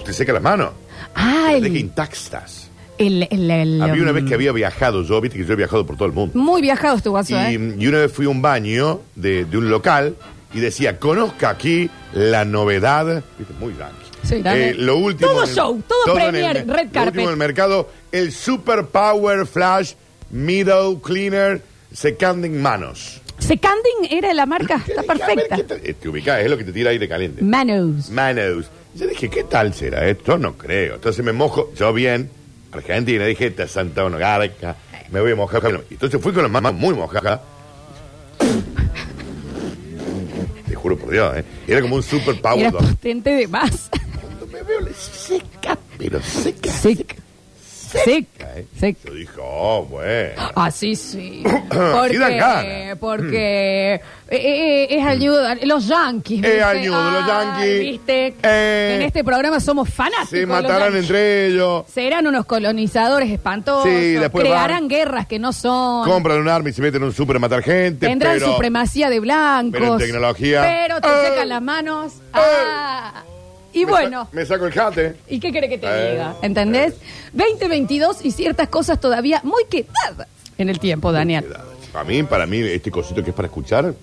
te 0.04 0.12
seca 0.12 0.32
las 0.32 0.42
manos. 0.42 0.70
Ah, 1.18 1.52
el, 1.54 1.62
deja 1.64 1.78
intactas. 1.78 2.70
el, 2.98 3.26
el- 3.30 3.50
el, 3.50 3.82
Había 3.82 4.02
una 4.02 4.10
um, 4.12 4.16
vez 4.16 4.24
que 4.24 4.34
había 4.34 4.52
viajado, 4.52 5.02
yo, 5.02 5.20
viste 5.20 5.38
que 5.38 5.44
yo 5.44 5.52
he 5.52 5.56
viajado 5.56 5.84
por 5.86 5.96
todo 5.96 6.06
el 6.06 6.14
mundo. 6.14 6.38
Muy 6.38 6.62
viajado 6.62 6.98
guaso, 7.10 7.34
Y, 7.34 7.54
¿eh? 7.54 7.74
y 7.78 7.86
una 7.86 7.98
vez 7.98 8.12
fui 8.12 8.26
a 8.26 8.28
un 8.30 8.40
baño 8.42 9.00
de, 9.14 9.44
de 9.44 9.56
un 9.58 9.68
local 9.70 10.16
y 10.54 10.60
decía, 10.60 10.98
conozca 10.98 11.50
aquí 11.50 11.90
la 12.14 12.44
novedad, 12.44 13.22
viste, 13.38 13.54
muy 13.60 13.74
yankee. 13.78 13.94
Sí. 14.24 14.42
Eh, 14.44 14.74
lo 14.76 14.96
último 14.96 15.30
Todo 15.30 15.44
en 15.44 15.54
show, 15.54 15.82
todo 15.86 16.18
en 16.18 16.30
premier, 16.32 16.56
el- 16.56 16.68
red 16.68 16.86
lo 16.86 16.92
carpet. 16.92 17.06
último 17.06 17.24
en 17.26 17.30
el 17.30 17.36
mercado, 17.36 17.88
el 18.10 18.32
Super 18.32 18.86
Power 18.86 19.46
Flash 19.46 19.92
Middle 20.30 20.98
Cleaner 21.02 21.62
secanding 21.92 22.60
manos. 22.60 23.20
Secanding 23.38 24.08
era 24.10 24.34
la 24.34 24.46
marca, 24.46 24.82
está 24.86 25.00
A 25.00 25.04
ver, 25.04 25.18
perfecta. 25.18 25.56
¿qué 25.56 25.62
tal? 25.64 25.80
Eh, 25.84 25.94
Te 25.94 26.08
ubicás, 26.08 26.40
es 26.40 26.50
lo 26.50 26.58
que 26.58 26.64
te 26.64 26.72
tira 26.72 26.90
aire 26.90 27.08
caliente. 27.08 27.42
Manos. 27.42 28.10
Manos. 28.10 28.66
Yo 28.94 29.06
dije, 29.06 29.28
¿qué 29.30 29.44
tal 29.44 29.72
será 29.74 30.06
esto? 30.08 30.38
No 30.38 30.54
creo. 30.58 30.96
Entonces 30.96 31.24
me 31.24 31.32
mojo, 31.32 31.72
yo 31.76 31.92
bien, 31.92 32.30
Argentina, 32.72 33.24
dije, 33.24 33.46
esta 33.46 33.64
es 33.64 33.70
Santa 33.70 34.04
una 34.04 34.18
garca, 34.18 34.76
me 35.10 35.20
voy 35.20 35.32
a 35.32 35.36
mojar. 35.36 35.84
Entonces 35.90 36.20
fui 36.20 36.32
con 36.32 36.42
las 36.42 36.50
manos 36.50 36.74
muy 36.74 36.94
mojadas. 36.94 37.40
Te 40.68 40.74
juro 40.74 40.98
por 40.98 41.10
Dios, 41.10 41.36
¿eh? 41.36 41.44
Era 41.66 41.80
como 41.80 41.96
un 41.96 42.02
super 42.02 42.40
power 42.40 42.60
Era 42.60 42.72
potente 42.72 43.30
de 43.30 43.48
más. 43.48 43.88
Cuando 44.20 44.46
me 44.46 44.62
veo, 44.62 44.80
le 44.80 44.92
seca, 44.94 45.78
pero 45.96 46.20
seca. 46.22 46.70
Sick. 46.70 47.16
¿Eh? 47.94 48.66
Sick. 48.78 48.96
Yo 49.04 49.14
dije, 49.14 49.32
oh, 49.42 49.84
bueno. 49.88 50.50
Así 50.54 50.94
sí. 50.96 51.42
Sí 52.10 52.16
dan 52.16 52.36
ganas. 52.36 52.96
Porque, 52.98 52.98
porque 52.98 53.94
eh, 54.30 54.30
eh, 54.30 54.86
es 54.90 55.06
ayuda. 55.06 55.54
Los 55.62 55.86
yankees. 55.88 56.44
Es 56.44 56.62
ayuda, 56.62 57.10
los 57.12 57.26
yankees. 57.26 57.80
¿Viste? 57.80 58.34
Eh. 58.42 58.96
en 58.96 59.02
este 59.02 59.24
programa 59.24 59.60
somos 59.60 59.88
fanáticos. 59.88 60.30
Se 60.30 60.36
de 60.38 60.46
los 60.46 60.62
matarán 60.62 60.96
entre 60.96 61.46
ellos. 61.48 61.84
Serán 61.92 62.26
unos 62.26 62.44
colonizadores 62.46 63.30
espantosos. 63.30 63.84
Sí, 63.90 64.12
después 64.12 64.44
crearán 64.44 64.82
van- 64.82 64.88
guerras 64.88 65.26
que 65.26 65.38
no 65.38 65.52
son. 65.52 66.04
Compran 66.08 66.40
un 66.40 66.48
arma 66.48 66.68
y 66.68 66.72
se 66.72 66.82
meten 66.82 67.02
en 67.02 67.08
un 67.08 67.14
super 67.14 67.36
a 67.36 67.38
matar 67.38 67.62
gente. 67.62 68.06
Tendrán 68.06 68.34
pero... 68.34 68.52
supremacía 68.52 69.10
de 69.10 69.20
blancos. 69.20 69.72
pero 69.80 69.92
en 69.94 69.98
tecnología- 69.98 70.62
Pero 70.62 71.00
te 71.00 71.08
¡Eh! 71.08 71.28
secan 71.30 71.48
las 71.48 71.62
manos. 71.62 72.12
Ah. 72.32 73.22
Y 73.72 73.84
Me 73.84 73.90
bueno. 73.92 74.24
sa- 74.24 74.30
me 74.32 74.46
saco 74.46 74.66
el 74.66 74.72
jate. 74.72 75.16
¿Y 75.28 75.38
qué 75.40 75.50
quiere 75.52 75.68
que 75.68 75.78
te 75.78 75.86
Eh, 75.86 76.12
diga? 76.12 76.34
¿Entendés? 76.42 76.94
2022 77.32 78.24
y 78.24 78.30
ciertas 78.32 78.68
cosas 78.68 79.00
todavía 79.00 79.40
muy 79.44 79.64
quedadas 79.66 80.26
en 80.56 80.68
el 80.68 80.78
tiempo, 80.80 81.12
Daniel. 81.12 81.44
Para 81.92 82.04
mí, 82.04 82.22
para 82.22 82.46
mí, 82.46 82.58
este 82.60 82.90
cosito 82.90 83.22
que 83.22 83.30
es 83.30 83.36
para 83.36 83.46
escuchar, 83.48 83.94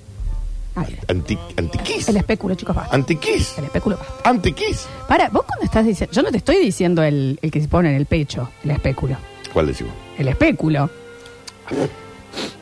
anti, 1.08 1.38
antiquiss. 1.58 2.10
el 2.10 2.18
espéculo, 2.18 2.56
chicos, 2.56 2.76
basta. 2.76 2.96
Antiquiss. 2.96 3.58
El 3.58 3.66
espéculo, 3.66 3.98
basta. 3.98 4.30
Antiquiss. 4.30 4.88
Para, 5.08 5.30
vos 5.30 5.44
cuando 5.46 5.66
estás 5.66 5.86
diciendo. 5.86 6.14
Yo 6.14 6.22
no 6.22 6.32
te 6.32 6.38
estoy 6.38 6.58
diciendo 6.58 7.02
el, 7.04 7.40
el 7.42 7.52
que 7.52 7.62
se 7.62 7.68
pone 7.68 7.90
en 7.90 7.96
el 7.96 8.06
pecho, 8.06 8.50
el 8.64 8.72
espéculo. 8.72 9.18
¿Cuál 9.54 9.68
decimos? 9.68 9.94
El 10.18 10.28
espéculo 10.28 10.90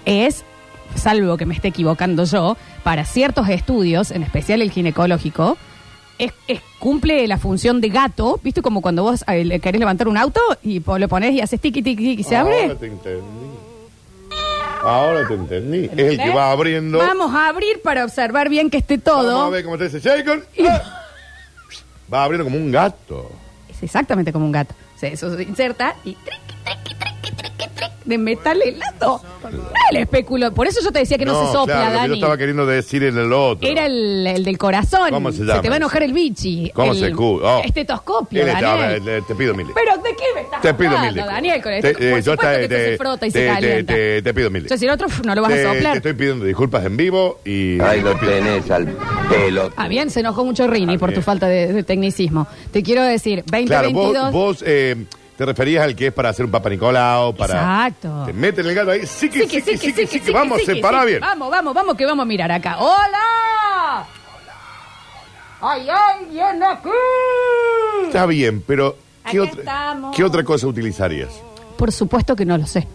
es, 0.06 0.44
salvo 0.96 1.38
que 1.38 1.46
me 1.46 1.56
esté 1.56 1.70
equivocando 1.70 2.26
yo, 2.26 2.58
para 2.84 3.06
ciertos 3.06 3.50
estudios, 3.50 4.12
en 4.12 4.24
especial 4.24 4.62
el 4.62 4.72
ginecológico, 4.72 5.58
es, 6.26 6.34
es- 6.48 6.62
cumple 6.80 7.28
la 7.28 7.38
función 7.38 7.80
de 7.82 7.90
gato, 7.90 8.40
¿viste? 8.44 8.62
Como 8.62 8.82
cuando 8.82 9.04
vos 9.04 9.24
eh, 9.28 9.46
le 9.46 9.60
querés 9.60 9.80
levantar 9.80 10.08
un 10.08 10.18
auto 10.18 10.42
y 10.62 10.80
po- 10.82 10.98
lo 11.00 11.08
pones 11.08 11.34
y 11.34 11.42
haces 11.42 11.60
tiki 11.62 11.82
tiki 11.82 11.96
tiki 12.04 12.22
y 12.22 12.24
se 12.24 12.36
Ahora 12.36 12.56
abre. 12.64 12.76
te 12.76 12.88
entendí. 12.88 13.22
Ahora 14.84 15.26
te 15.28 15.34
entendí. 15.36 15.86
Es 15.96 16.12
el 16.12 16.18
que 16.18 16.30
va 16.32 16.52
abriendo. 16.52 16.98
Vamos 16.98 17.34
a 17.34 17.48
abrir 17.48 17.82
para 17.82 18.04
observar 18.04 18.50
bien 18.50 18.70
que 18.70 18.78
esté 18.80 18.98
Vamos 18.98 19.26
a 19.26 19.30
todo. 19.30 19.52
ver 19.52 19.64
cómo 19.64 19.76
ese 19.78 20.00
shaker. 20.00 20.46
Y- 20.58 20.66
Ah. 20.68 20.82
Va 22.14 22.24
abriendo 22.26 22.44
como 22.44 22.58
un 22.58 22.70
gato. 22.72 23.32
Es 23.70 23.82
exactamente 23.82 24.34
como 24.34 24.46
un 24.46 24.52
gato. 24.52 24.76
O 24.96 25.00
sea, 25.00 25.10
eso 25.10 25.36
se 25.36 25.44
inserta 25.44 25.96
y 26.04 26.14
triqui, 26.16 26.53
de 28.06 28.18
metal 28.18 28.62
helado. 28.62 29.22
No 29.44 29.64
el 29.92 29.98
espéculo. 29.98 30.52
Por 30.54 30.68
eso 30.68 30.80
yo 30.84 30.92
te 30.92 31.00
decía 31.00 31.18
que 31.18 31.26
no, 31.26 31.46
se 31.48 31.52
sopla, 31.52 31.76
claro, 31.76 31.86
lo 31.86 31.92
que 31.92 31.98
Dani. 31.98 32.08
yo 32.10 32.14
estaba 32.16 32.38
queriendo 32.38 32.66
decir 32.66 33.04
era 33.04 33.22
el 33.22 33.34
otro. 33.34 33.68
Era 33.68 33.86
el, 33.86 34.26
el 34.26 34.44
del 34.46 34.58
corazón. 34.58 35.10
¿Cómo 35.12 35.32
se 35.32 35.44
llama 35.44 35.62
te 35.62 35.70
va 35.70 35.76
a 35.76 35.78
enojar 35.78 36.04
el 36.04 36.14
bichi. 36.14 36.72
¿Cómo 36.74 36.94
el 36.94 37.00
se 37.00 37.12
cu- 37.12 37.40
oh. 37.44 37.62
Estetoscopio, 37.64 38.46
estaba- 38.48 38.82
Daniel. 38.82 39.06
le- 39.06 39.22
te 39.22 39.36
pido 39.36 39.54
mil 39.54 39.68
disculpas. 39.68 39.96
Pero 39.96 40.04
¿de 40.04 40.16
qué 40.16 40.24
me 40.36 40.42
estás 40.42 40.62
Te 40.62 40.74
pido 40.74 40.90
hablando, 40.90 41.06
mil 41.08 41.14
disculpas. 41.16 41.36
Daniel? 41.36 41.62
Con 41.62 41.72
Te- 41.72 41.78
esto? 41.90 42.04
eh, 42.04 42.12
Por 42.12 42.22
yo 42.22 42.38
te- 42.38 42.60
que 42.62 42.68
te- 42.70 42.86
se 42.92 42.98
frota 42.98 43.28
y 43.28 43.32
te- 43.32 43.40
se 43.40 43.46
te- 43.48 43.54
calienta. 43.54 43.94
te- 43.94 44.22
te 44.22 44.34
pido 44.34 44.50
mil 44.50 44.68
Yo 44.68 44.78
si 44.78 44.86
el 44.86 44.92
otro 44.92 45.08
no 45.26 45.36
lo 45.36 45.42
vas 45.42 45.52
te, 45.52 45.60
a 45.60 45.70
te 45.70 45.76
soplar. 45.76 45.98
estoy 45.98 46.14
pidiendo 46.14 46.46
disculpas 46.46 46.86
en 46.86 46.98
vivo 46.98 47.40
y. 47.46 47.80
Ahí 47.82 48.02
lo 48.02 48.16
tenés 48.16 48.70
al 48.72 48.88
pelo. 49.30 49.70
Ah, 49.76 49.88
bien, 49.88 50.10
se 50.10 50.22
enojó 50.22 50.44
mucho 50.46 50.68
Rini 50.68 50.96
Ah, 50.96 51.00
por 51.00 51.14
tu 51.14 51.22
falta 51.22 51.48
de, 51.48 51.72
de 51.74 51.84
tecnicismo. 51.84 52.48
Te 52.72 52.82
quiero 52.84 53.04
decir, 53.04 53.44
Claro, 53.44 53.90
2022. 53.90 54.32
vos, 54.32 54.32
vos 54.32 54.64
eh, 54.66 54.96
te 55.38 55.46
referías 55.46 55.84
al 55.84 55.96
que 55.96 56.08
es 56.08 56.14
para 56.14 56.30
hacer 56.30 56.46
un 56.46 56.52
Papa 56.52 56.70
Nicolau, 56.70 57.36
para. 57.36 57.54
Exacto. 57.56 58.24
Te 58.26 58.34
meten 58.34 58.66
el 58.68 58.76
gato 58.76 58.92
ahí. 58.92 59.06
Sí 59.06 59.30
que 59.30 59.48
sí, 59.48 59.62
que 59.62 59.78
sí, 59.78 59.94
que 59.94 60.08
sí, 60.08 60.20
que 60.20 60.32
vamos 60.32 60.62
sí, 60.64 60.72
a 60.72 60.76
separar 60.76 61.04
sí. 61.04 61.08
bien. 61.10 61.22
Vamos, 61.22 61.50
vamos, 61.50 61.74
vamos, 61.74 61.96
que 61.96 62.06
vamos 62.06 62.24
a 62.24 62.26
mirar 62.26 62.52
acá. 62.52 62.78
¡Hola! 62.80 64.06
¡Hay 65.62 65.88
alguien 65.90 66.62
aquí! 66.62 66.90
Está 68.08 68.26
bien, 68.26 68.62
pero 68.68 68.98
¿qué 69.32 69.40
Acá 69.40 69.50
otra, 69.50 69.60
estamos. 69.62 70.16
¿qué 70.16 70.24
otra 70.24 70.44
cosa 70.44 70.68
utilizarías? 70.68 71.30
Por 71.78 71.92
supuesto 71.92 72.36
que 72.36 72.46
no 72.46 72.58
lo 72.58 72.68
sé. 72.68 72.88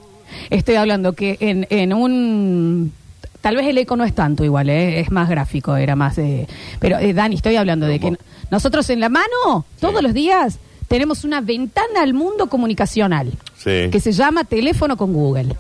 Estoy 0.51 0.77
hablando 0.77 1.15
que 1.15 1.37
en, 1.41 1.67
en 1.71 1.93
un... 1.93 2.93
Tal 3.41 3.57
vez 3.57 3.67
el 3.67 3.79
eco 3.79 3.97
no 3.97 4.05
es 4.05 4.15
tanto 4.15 4.45
igual, 4.45 4.69
¿eh? 4.69 5.01
es 5.01 5.11
más 5.11 5.29
gráfico, 5.29 5.77
era 5.77 5.97
más 5.97 6.17
de... 6.17 6.47
Pero 6.81 6.99
eh, 6.99 7.15
Dani, 7.15 7.37
estoy 7.37 7.57
hablando 7.57 7.87
de 7.87 7.99
que 7.99 8.07
¿Cómo? 8.09 8.17
nosotros 8.51 8.91
en 8.91 9.01
la 9.01 9.09
mano, 9.09 9.65
todos 9.81 10.03
los 10.03 10.13
días, 10.13 10.59
tenemos 10.89 11.25
una 11.25 11.41
ventana 11.41 12.03
al 12.03 12.15
mundo 12.15 12.49
comunicacional 12.49 13.33
Sí. 13.57 13.89
que 13.93 14.01
se 14.01 14.13
llama 14.13 14.45
teléfono 14.45 14.97
con 14.97 15.13
Google. 15.13 15.55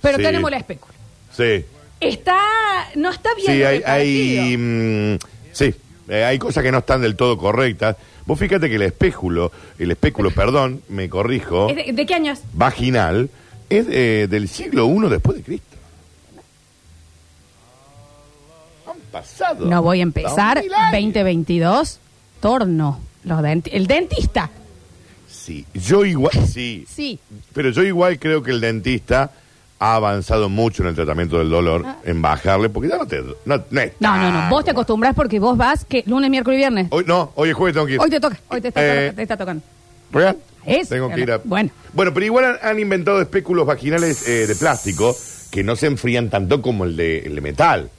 Pero 0.00 0.18
Sí. 0.18 0.24
tenemos 0.24 0.50
la 0.50 0.56
especula. 0.58 0.94
Sí. 1.34 1.64
Está... 2.00 2.38
No 2.96 3.10
está 3.10 3.30
bien 3.34 3.46
Sí, 3.52 3.62
hay, 3.62 4.56
mm, 4.56 5.18
sí, 5.52 5.72
eh, 6.08 6.24
hay 6.24 6.38
cosas 6.38 6.64
que 6.64 6.72
no 6.72 6.78
están 6.78 7.00
del 7.00 7.14
todo 7.16 7.38
correctas. 7.38 7.96
Vos 8.26 8.38
fíjate 8.38 8.68
que 8.68 8.74
el 8.76 8.82
espéculo, 8.82 9.52
el 9.78 9.90
espéculo, 9.92 10.30
perdón, 10.32 10.82
me 10.88 11.08
corrijo, 11.08 11.68
¿Es 11.68 11.76
de, 11.86 11.92
de 11.92 12.06
qué 12.06 12.14
años? 12.14 12.40
vaginal, 12.52 13.30
es 13.70 13.86
eh, 13.88 14.26
del 14.28 14.48
siglo 14.48 14.86
I 14.88 15.08
después 15.08 15.36
de 15.38 15.42
Cristo. 15.44 15.76
Han 18.88 18.98
pasado. 19.12 19.66
No 19.66 19.82
voy 19.82 20.00
a 20.00 20.02
empezar. 20.02 20.56
2000 20.56 20.74
años. 20.74 20.92
2022, 20.92 21.98
torno. 22.40 23.00
Los 23.24 23.40
denti- 23.40 23.70
el 23.72 23.86
dentista. 23.86 24.50
Sí, 25.28 25.64
yo 25.74 26.04
igual, 26.04 26.32
sí, 26.46 26.84
Sí. 26.88 27.18
pero 27.52 27.70
yo 27.70 27.82
igual 27.82 28.18
creo 28.18 28.42
que 28.42 28.50
el 28.52 28.60
dentista 28.60 29.30
ha 29.78 29.94
avanzado 29.96 30.48
mucho 30.48 30.82
en 30.84 30.90
el 30.90 30.94
tratamiento 30.94 31.38
del 31.38 31.50
dolor, 31.50 31.84
en 32.04 32.22
bajarle, 32.22 32.68
porque 32.68 32.88
ya 32.88 32.96
no 32.98 33.06
te... 33.06 33.20
No, 33.44 33.62
no, 33.70 33.80
es 33.80 33.92
Ah. 33.94 33.96
No, 34.00 34.16
no, 34.16 34.30
no. 34.30 34.38
tan- 34.38 34.50
Vos 34.50 34.64
te 34.64 34.70
acostumbras 34.70 35.14
porque 35.14 35.40
vos 35.40 35.56
vas, 35.56 35.84
que 35.84 36.04
lunes, 36.06 36.30
miércoles 36.30 36.56
y 36.56 36.60
viernes. 36.60 36.86
Hoy 36.90 37.04
no, 37.06 37.32
hoy 37.34 37.48
es 37.48 37.54
jueves, 37.56 37.74
tengo 37.74 37.86
que 37.86 37.94
ir. 37.94 38.00
Hoy 38.00 38.08
te 38.10 38.20
toca, 38.20 38.38
hoy 38.48 38.60
te 38.60 38.68
está, 38.68 39.06
Eh, 39.06 39.12
te 39.12 39.22
está 39.22 39.36
tocando. 39.36 39.62
¿Real? 40.12 40.36
Es, 40.64 40.88
Tengo 40.90 41.08
que 41.08 41.18
ir 41.20 41.26
claro. 41.26 41.42
a... 41.44 41.48
Bueno. 41.48 41.70
Bueno, 41.92 42.14
pero 42.14 42.24
igual 42.26 42.44
han, 42.44 42.56
han 42.62 42.78
inventado 42.78 43.20
espéculos 43.20 43.66
vaginales 43.66 44.28
eh, 44.28 44.46
de 44.46 44.54
plástico 44.54 45.16
que 45.50 45.64
no 45.64 45.74
se 45.74 45.86
enfrían 45.86 46.30
tanto 46.30 46.62
como 46.62 46.84
el 46.84 46.96
de, 46.96 47.18
el 47.20 47.34
de 47.34 47.40
metal. 47.40 47.90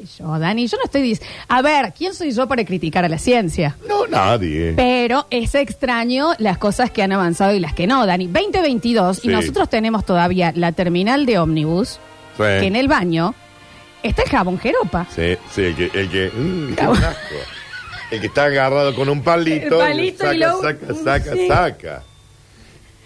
¿Qué 0.00 0.06
sé 0.06 0.22
yo, 0.22 0.38
Dani? 0.38 0.66
Yo 0.66 0.76
no 0.78 0.84
estoy 0.84 1.02
diciendo... 1.02 1.34
A 1.48 1.60
ver, 1.62 1.92
¿quién 1.96 2.14
soy 2.14 2.32
yo 2.32 2.46
para 2.48 2.64
criticar 2.64 3.04
a 3.04 3.08
la 3.08 3.18
ciencia? 3.18 3.76
No, 3.86 4.06
nadie. 4.06 4.72
Pero 4.74 5.26
es 5.30 5.54
extraño 5.54 6.30
las 6.38 6.56
cosas 6.58 6.90
que 6.90 7.02
han 7.02 7.12
avanzado 7.12 7.54
y 7.54 7.60
las 7.60 7.74
que 7.74 7.86
no, 7.86 8.06
Dani. 8.06 8.26
2022 8.28 9.18
Sí. 9.18 9.28
y 9.28 9.30
nosotros 9.30 9.68
tenemos 9.68 10.06
todavía 10.06 10.52
la 10.56 10.72
terminal 10.72 11.26
de 11.26 11.38
ómnibus 11.38 11.98
Sí. 12.36 12.42
que 12.44 12.66
en 12.66 12.76
el 12.76 12.88
baño 12.88 13.34
está 14.02 14.22
el 14.22 14.30
jabón 14.30 14.58
jeropa. 14.58 15.06
Sí, 15.14 15.36
sí, 15.50 15.62
el 15.62 15.76
que... 15.76 15.90
El 15.92 16.08
que, 16.10 16.30
mm, 16.34 16.68
qué 16.70 16.74
Cabrón. 16.76 17.04
asco. 17.04 17.34
El 18.10 18.20
que 18.20 18.26
está 18.26 18.44
agarrado 18.44 18.94
con 18.94 19.08
un 19.10 19.22
palito, 19.22 19.82
El 19.82 19.88
palito 19.90 20.18
saca, 20.24 20.34
y 20.34 20.38
lo- 20.38 20.60
saca, 20.62 20.94
saca, 20.94 21.32
Sí. 21.34 21.46
saca. 21.48 22.02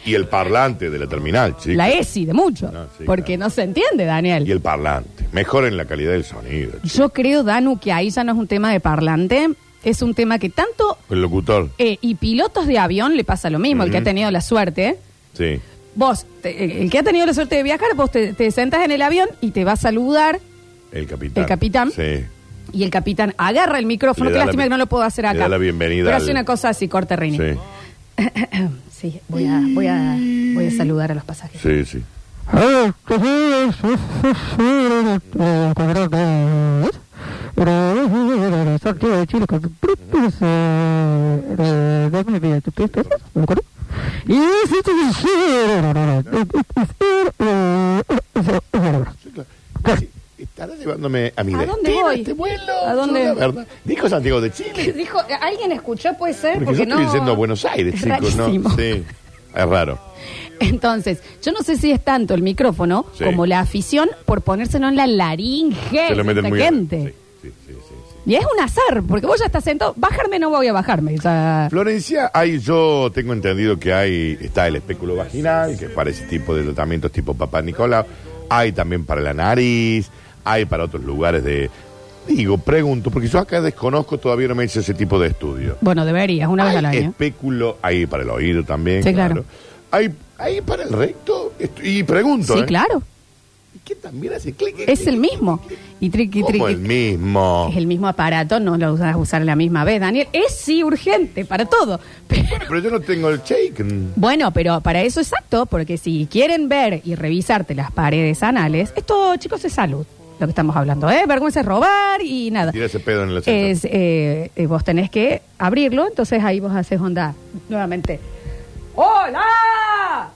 Y 0.07 0.15
el 0.15 0.27
parlante 0.27 0.91
de 0.91 0.99
la 0.99 1.07
terminal, 1.07 1.57
chicos. 1.57 1.77
La 1.77 1.89
ESI 1.91 2.27
de 2.27 2.35
mucho. 2.35 2.71
No, 2.71 2.85
sí, 2.99 3.05
porque 3.07 3.37
claro. 3.37 3.45
no 3.45 3.51
se 3.51 3.63
entiende, 3.63 4.05
Daniel. 4.05 4.47
Y 4.47 4.51
el 4.53 4.61
parlante. 4.61 5.27
Mejoren 5.33 5.77
la 5.77 5.85
calidad 5.87 6.13
del 6.13 6.25
sonido. 6.25 6.73
chicos. 6.83 6.93
Yo 6.93 7.09
creo, 7.11 7.43
Danu, 7.43 7.79
que 7.79 7.93
ahí 7.93 8.11
ya 8.11 8.23
no 8.25 8.33
es 8.33 8.39
un 8.39 8.47
tema 8.47 8.71
de 8.73 8.81
parlante, 8.81 9.49
es 9.83 10.03
un 10.03 10.15
tema 10.15 10.39
que 10.39 10.51
tanto... 10.51 10.99
El 11.11 11.23
locutor. 11.23 11.71
eh, 11.79 11.99
y 12.01 12.15
pilotos 12.17 12.67
de 12.67 12.79
avión 12.79 13.17
le 13.17 13.25
pasa 13.25 13.49
lo 13.51 13.59
mismo, 13.59 13.83
el 13.85 13.91
que 13.91 13.97
ha 13.97 14.01
Ujú. 14.01 14.05
tenido 14.05 14.31
la 14.31 14.41
suerte. 14.41 14.99
Sí. 15.33 15.61
Vos, 15.95 16.27
te- 16.43 16.83
el 16.83 16.91
que 16.91 16.99
ha 16.99 17.03
tenido 17.03 17.25
la 17.25 17.33
suerte 17.35 17.57
de 17.57 17.63
viajar, 17.63 17.89
vos 17.97 18.11
te, 18.11 18.33
te 18.35 18.51
sentás 18.51 18.85
en 18.85 18.91
el 18.91 19.01
avión 19.03 19.29
y 19.41 19.53
te 19.53 19.65
va 19.65 19.73
a 19.73 19.77
saludar 19.77 20.41
El 20.93 21.07
capitán. 21.07 21.43
El 21.45 21.49
capitán. 21.49 21.91
Sí. 21.93 22.25
y 22.73 22.83
el 22.83 22.91
capitán 22.91 23.33
agarra 23.39 23.79
el 23.79 23.87
micrófono. 23.87 24.27
Le 24.27 24.33
Qué 24.33 24.39
da 24.39 24.39
la 24.41 24.47
lástima 24.47 24.63
bi- 24.65 24.67
que 24.67 24.71
no 24.71 24.77
lo 24.79 24.87
puedo 24.87 25.05
hacer 25.05 25.25
le 25.25 25.29
acá. 25.31 25.39
da 25.41 25.49
la 25.49 25.59
bienvenida 25.59 26.05
Pero 26.05 26.17
al- 26.17 26.23
hace 26.23 26.31
una 26.33 26.45
cosa 26.45 26.71
así, 26.71 26.89
corte, 26.89 27.15
Rini. 27.17 27.39
Sí. 27.39 27.45
Sí, 28.91 29.21
voy 29.29 29.47
a, 29.47 29.61
voy, 29.75 29.87
a, 29.87 30.17
voy 30.55 30.67
a 30.67 30.71
saludar 30.71 31.11
a 31.11 31.15
los 31.15 31.25
pasajeros. 31.25 31.61
Sí, 31.61 31.85
sí. 31.85 32.03
Sí, 49.99 50.09
Estará 50.55 50.75
llevándome 50.77 51.33
a 51.35 51.43
mi 51.43 51.53
¿A 51.55 51.67
dónde 51.67 51.83
destino 51.83 52.03
voy? 52.07 52.21
este 52.21 52.33
vuelo. 52.33 52.73
¿A 52.87 52.95
dónde? 52.95 53.25
Yo, 53.25 53.35
la 53.35 53.47
verdad. 53.49 53.67
Dijo 53.85 54.09
Santiago 54.09 54.41
de 54.41 54.53
Chile. 54.53 54.93
Dijo, 54.97 55.19
¿alguien 55.41 55.73
escuchó? 55.73 56.15
Puede 56.17 56.33
ser, 56.35 56.53
Porque, 56.55 56.67
porque, 56.67 56.77
yo 56.79 56.83
estoy 56.85 57.05
no. 57.07 57.13
yendo 57.13 57.33
a 57.33 57.35
Buenos 57.35 57.65
Aires, 57.65 57.95
Es 57.97 58.03
chicos, 58.03 58.37
¿no? 58.37 58.77
Sí. 58.77 59.03
Es 59.55 59.67
raro. 59.69 59.99
Entonces, 60.61 61.19
yo 61.43 61.51
no 61.51 61.63
sé 61.63 61.77
si 61.77 61.91
es 61.91 62.05
tanto 62.05 62.35
el 62.35 62.43
micrófono 62.43 63.05
Sí. 63.19 63.25
como 63.25 63.47
la 63.47 63.59
afición 63.61 64.09
por 64.27 64.43
ponérselo 64.43 64.89
en 64.89 64.95
la 64.95 65.09
laringe 65.09 66.07
Se 66.09 66.15
lo 66.15 66.23
meten 66.25 66.49
muy 66.49 66.61
gente. 66.61 67.15
Sí, 67.43 67.49
sí, 67.49 67.55
sí, 67.67 67.73
sí, 67.73 67.79
sí. 67.89 68.17
Y 68.27 68.37
es 68.37 68.45
un 68.45 68.61
azar, 68.63 69.03
porque 69.09 69.27
vos 69.27 69.41
ya 69.41 69.47
estás 69.47 69.65
sentado. 69.65 69.93
Bajarme 69.97 70.39
no 70.39 70.51
voy 70.51 70.69
a 70.69 70.73
bajarme. 70.73 71.17
o 71.19 71.21
sea, 71.21 71.67
Florencia, 71.69 72.31
hay, 72.33 72.61
yo 72.61 73.11
tengo 73.13 73.33
entendido 73.33 73.77
que 73.77 73.93
hay, 73.93 74.39
está 74.41 74.69
el 74.69 74.77
espéculo 74.77 75.17
vaginal, 75.17 75.77
que 75.77 75.89
para 75.89 76.11
ese 76.11 76.25
tipo 76.27 76.55
de 76.55 76.63
tratamientos 76.63 77.11
tipo 77.11 77.35
papá 77.35 77.61
Nicolau. 77.61 78.07
Hay 78.49 78.71
también 78.73 79.05
para 79.05 79.21
la 79.21 79.35
nariz, 79.35 80.09
hay 80.45 80.65
para 80.65 80.85
otros 80.85 81.03
lugares 81.05 81.43
de... 81.45 81.71
Digo, 82.29 82.57
pregunto, 82.57 83.11
porque 83.11 83.29
yo 83.29 83.39
acá 83.39 83.61
desconozco, 83.61 84.17
todavía 84.17 84.49
no 84.49 84.55
me 84.55 84.65
hice 84.65 84.81
ese 84.81 84.95
tipo 84.95 85.19
de 85.19 85.29
estudio. 85.29 85.77
bueno, 85.83 86.07
deberías, 86.07 86.49
una 86.49 86.65
vez 86.65 86.77
al 86.77 86.87
año. 86.87 87.01
espéculo, 87.11 87.77
hay 87.83 88.07
para 88.07 88.23
el 88.23 88.31
oído 88.31 88.65
también, 88.65 89.03
Sí, 89.03 89.13
claro. 89.13 89.35
claro. 89.43 89.47
Hay, 89.91 90.11
hay 90.39 90.61
para 90.63 90.85
el 90.85 90.91
recto, 90.93 91.53
y 91.83 92.03
pregunto, 92.03 92.55
Sí, 92.55 92.61
¿eh? 92.61 92.65
claro. 92.65 93.03
¿Qué 93.85 93.95
también 93.97 94.33
hace 94.33 94.55
clic? 94.55 94.77
Es 94.87 95.01
clic, 95.01 95.09
el 95.09 95.17
mismo. 95.19 95.59
clic? 95.59 95.79
Y 96.01 96.09
triqui, 96.09 96.41
¿Cómo 96.41 96.49
triqui. 96.53 96.73
el 96.73 96.79
mismo? 96.79 97.69
Es 97.71 97.77
el 97.77 97.87
mismo 97.87 98.09
aparato, 98.09 98.59
no 98.59 98.79
lo 98.79 98.97
vas 98.97 99.15
a 99.15 99.17
usar 99.19 99.43
a 99.43 99.45
la 99.45 99.57
misma 99.57 99.85
vez, 99.85 100.01
Daniel. 100.01 100.27
Es 100.33 100.55
sí 100.57 100.83
urgente 100.83 101.45
para 101.45 101.67
todo. 101.67 102.01
Pero- 102.29 102.45
Pero 102.67 102.79
yo 102.81 102.91
no 102.91 103.01
tengo 103.01 103.29
el 103.29 103.43
shake. 103.43 103.85
bueno, 104.17 104.51
pero 104.53 104.81
para 104.81 105.03
eso 105.03 105.21
exacto, 105.21 105.67
porque 105.67 105.99
si 105.99 106.27
quieren 106.31 106.71
ver 106.71 107.03
y 107.05 107.15
revisarte 107.17 107.75
las 107.75 107.91
paredes 107.93 108.43
anales, 108.43 108.95
esto, 108.97 109.37
chicos, 109.37 109.63
es 109.67 109.75
salud. 109.75 110.07
Lo 110.39 110.47
que 110.47 110.51
estamos 110.51 110.75
hablando, 110.75 111.09
¿eh? 111.11 111.25
Vergüenza 111.29 111.61
es 111.61 111.67
robar 111.67 112.21
y 112.21 112.51
nada. 112.51 112.73
Tira 112.73 112.87
ese 112.87 112.99
pedo 112.99 113.23
en 113.23 113.37
asiento. 113.37 113.51
Es, 113.51 113.85
eh, 113.85 114.51
eh, 114.57 114.67
vos 114.67 114.83
tenés 114.83 115.09
que 115.09 115.43
abrirlo, 115.59 116.09
entonces 116.09 116.43
ahí 116.43 116.59
vos 116.59 116.73
haces 116.75 117.01
onda 117.01 117.35
nuevamente. 117.69 118.19
¡Hola! 118.97 119.45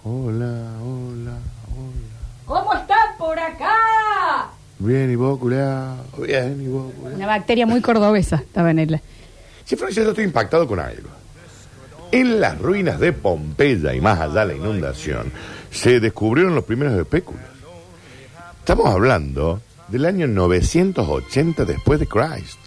Hola, 0.05 0.73
hola, 0.83 0.83
hola. 0.83 1.39
¿Cómo 2.45 2.75
están 2.75 3.17
por 3.19 3.39
acá? 3.39 3.75
Bien, 4.79 5.11
y 5.11 5.17
vos. 5.17 5.41
Bien, 5.41 6.63
y 6.63 6.69
vos. 6.69 6.93
Una 7.15 7.27
bacteria 7.27 7.67
muy 7.67 7.81
cordobesa 7.81 8.37
estaba 8.37 8.71
en. 8.71 9.01
Sí, 9.65 9.77
Florencia, 9.77 10.05
yo 10.05 10.11
estoy 10.11 10.25
impactado 10.25 10.67
con 10.69 10.79
algo. 10.79 11.09
En 12.13 12.41
las 12.41 12.59
ruinas 12.59 13.01
de 13.01 13.13
Pompeya 13.13 13.95
y 13.95 14.01
más 14.01 14.19
allá 14.19 14.47
de 14.47 14.55
la 14.55 14.55
inundación, 14.55 15.31
se 15.71 16.01
descubrieron 16.01 16.55
los 16.55 16.65
primeros 16.65 16.99
espéculos. 16.99 17.43
Estamos 18.61 18.87
hablando 18.87 19.61
del 19.89 20.05
año 20.07 20.27
980 20.27 21.65
después 21.65 22.01
de 22.01 22.07
Christ. 22.07 22.59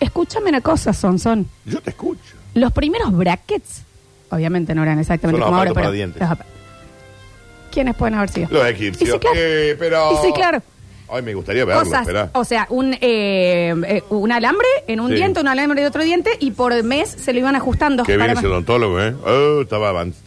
Escúchame 0.00 0.50
una 0.50 0.60
cosa, 0.60 0.92
Sonson. 0.92 1.46
Yo 1.64 1.80
te 1.80 1.90
escucho. 1.90 2.20
Los 2.54 2.72
primeros 2.72 3.16
brackets, 3.16 3.82
obviamente 4.30 4.74
no 4.74 4.82
eran 4.82 4.98
exactamente 4.98 5.34
Son 5.36 5.40
los 5.40 5.46
como 5.48 5.58
ahora, 5.58 5.70
aparatos 5.70 5.74
pero... 5.74 5.84
para 5.88 5.96
dientes. 5.96 6.20
los 6.20 6.30
apa- 6.30 6.46
¿Quiénes 7.70 7.94
pueden 7.94 8.14
haber 8.14 8.28
sido? 8.30 8.48
Los 8.50 8.66
egipcios. 8.66 9.08
Y 9.08 9.12
sí, 9.12 9.18
claro. 9.18 9.36
Eh, 9.38 9.76
pero... 9.78 10.12
Y 10.12 10.26
sí, 10.26 10.32
claro. 10.34 10.62
Ay, 11.10 11.22
me 11.22 11.34
gustaría 11.34 11.64
verlo, 11.66 11.84
Cosas, 11.84 12.06
o 12.32 12.44
sea, 12.44 12.66
un, 12.70 12.94
eh, 12.94 13.74
eh, 13.86 14.02
un 14.08 14.32
alambre 14.32 14.66
en 14.86 14.98
un 14.98 15.10
Sí. 15.10 15.16
diente, 15.16 15.40
un 15.40 15.48
alambre 15.48 15.82
de 15.82 15.86
otro 15.86 16.02
diente, 16.02 16.30
y 16.40 16.52
por 16.52 16.82
mes 16.84 17.10
se 17.10 17.34
lo 17.34 17.38
iban 17.38 17.54
ajustando. 17.54 18.02
Qué 18.04 18.16
bien 18.16 18.30
ese 18.30 18.46
odontólogo, 18.46 18.98
¿eh? 18.98 19.14
Oh, 19.26 19.60
estaba 19.60 19.90
avanzado. 19.90 20.21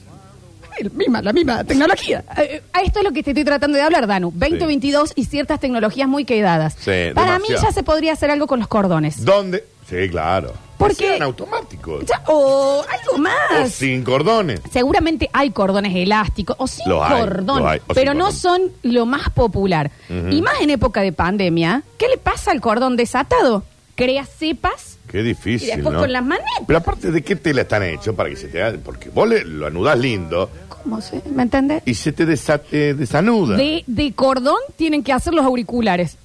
El 0.79 0.91
misma, 0.91 1.21
la 1.21 1.33
misma 1.33 1.63
tecnología. 1.63 2.23
Eh, 2.37 2.61
A 2.73 2.81
esto 2.81 2.99
es 2.99 3.05
lo 3.05 3.11
que 3.11 3.23
te 3.23 3.31
estoy 3.31 3.43
tratando 3.43 3.77
de 3.77 3.83
hablar, 3.83 4.07
Danu. 4.07 4.31
2022 4.35 5.13
y 5.15 5.25
ciertas 5.25 5.59
tecnologías 5.59 6.07
muy 6.07 6.25
quedadas. 6.25 6.75
Sí, 6.79 6.91
Para 7.13 7.37
mí 7.39 7.45
demasiado. 7.47 7.63
ya 7.63 7.71
se 7.71 7.83
podría 7.83 8.13
hacer 8.13 8.31
algo 8.31 8.47
con 8.47 8.59
los 8.59 8.67
cordones. 8.67 9.23
¿Dónde? 9.25 9.63
Sí, 9.89 10.09
claro. 10.09 10.53
Porque- 10.77 10.95
Que 10.95 11.07
sean 11.11 11.21
automáticos. 11.23 12.03
Ya, 12.05 12.21
o 12.27 12.83
algo 12.83 13.13
O 13.15 13.17
más. 13.17 13.71
sin 13.71 14.03
cordones. 14.03 14.59
Seguramente 14.71 15.29
hay 15.31 15.51
cordones 15.51 15.95
elásticos 15.95 16.55
o 16.59 16.67
sin 16.67 16.89
Los 16.89 17.01
hay, 17.03 17.19
cordón, 17.21 17.61
los 17.63 17.71
hay, 17.71 17.79
o 17.87 17.93
pero 17.93 18.11
sin 18.11 18.17
no 18.17 18.25
cordón. 18.25 18.39
son 18.39 18.61
lo 18.83 19.05
más 19.05 19.29
popular. 19.29 19.91
Y 20.09 20.41
más 20.41 20.55
en 20.61 20.71
época 20.71 21.01
de 21.01 21.11
pandemia, 21.13 21.83
¿qué 21.97 22.07
le 22.09 22.17
pasa 22.17 22.51
al 22.51 22.59
cordón 22.61 22.97
desatado? 22.97 23.63
Crea 23.95 24.25
cepas 24.25 24.97
Qué 25.15 25.23
difícil, 25.23 25.69
y 25.69 25.71
después 25.71 25.93
¿no? 25.93 25.99
con 26.01 26.11
las 26.11 26.23
manetas. 26.25 26.49
Pero 26.67 26.79
aparte, 26.79 27.09
¿de 27.11 27.21
qué 27.21 27.35
tela 27.37 27.61
están 27.61 27.83
hechos 27.83 28.13
para 28.15 28.29
que 28.29 28.35
se 28.35 28.47
te 28.49 28.61
haga? 28.61 28.77
Porque 28.83 29.09
vos 29.09 29.27
le- 29.29 29.45
lo 29.45 29.65
anudás 29.67 29.97
lindo 29.97 30.49
¿Cómo 30.67 30.99
se? 30.99 31.21
¿Me 31.33 31.43
entiendes? 31.43 31.81
y 31.85 31.93
se 31.93 32.11
te 32.11 32.25
desate, 32.25 32.93
desanuda. 32.93 33.55
De, 33.55 33.83
de 33.87 34.11
cordón 34.13 34.57
tienen 34.75 35.03
que 35.03 35.13
hacer 35.13 35.33
los 35.33 35.45
auriculares 35.45 36.17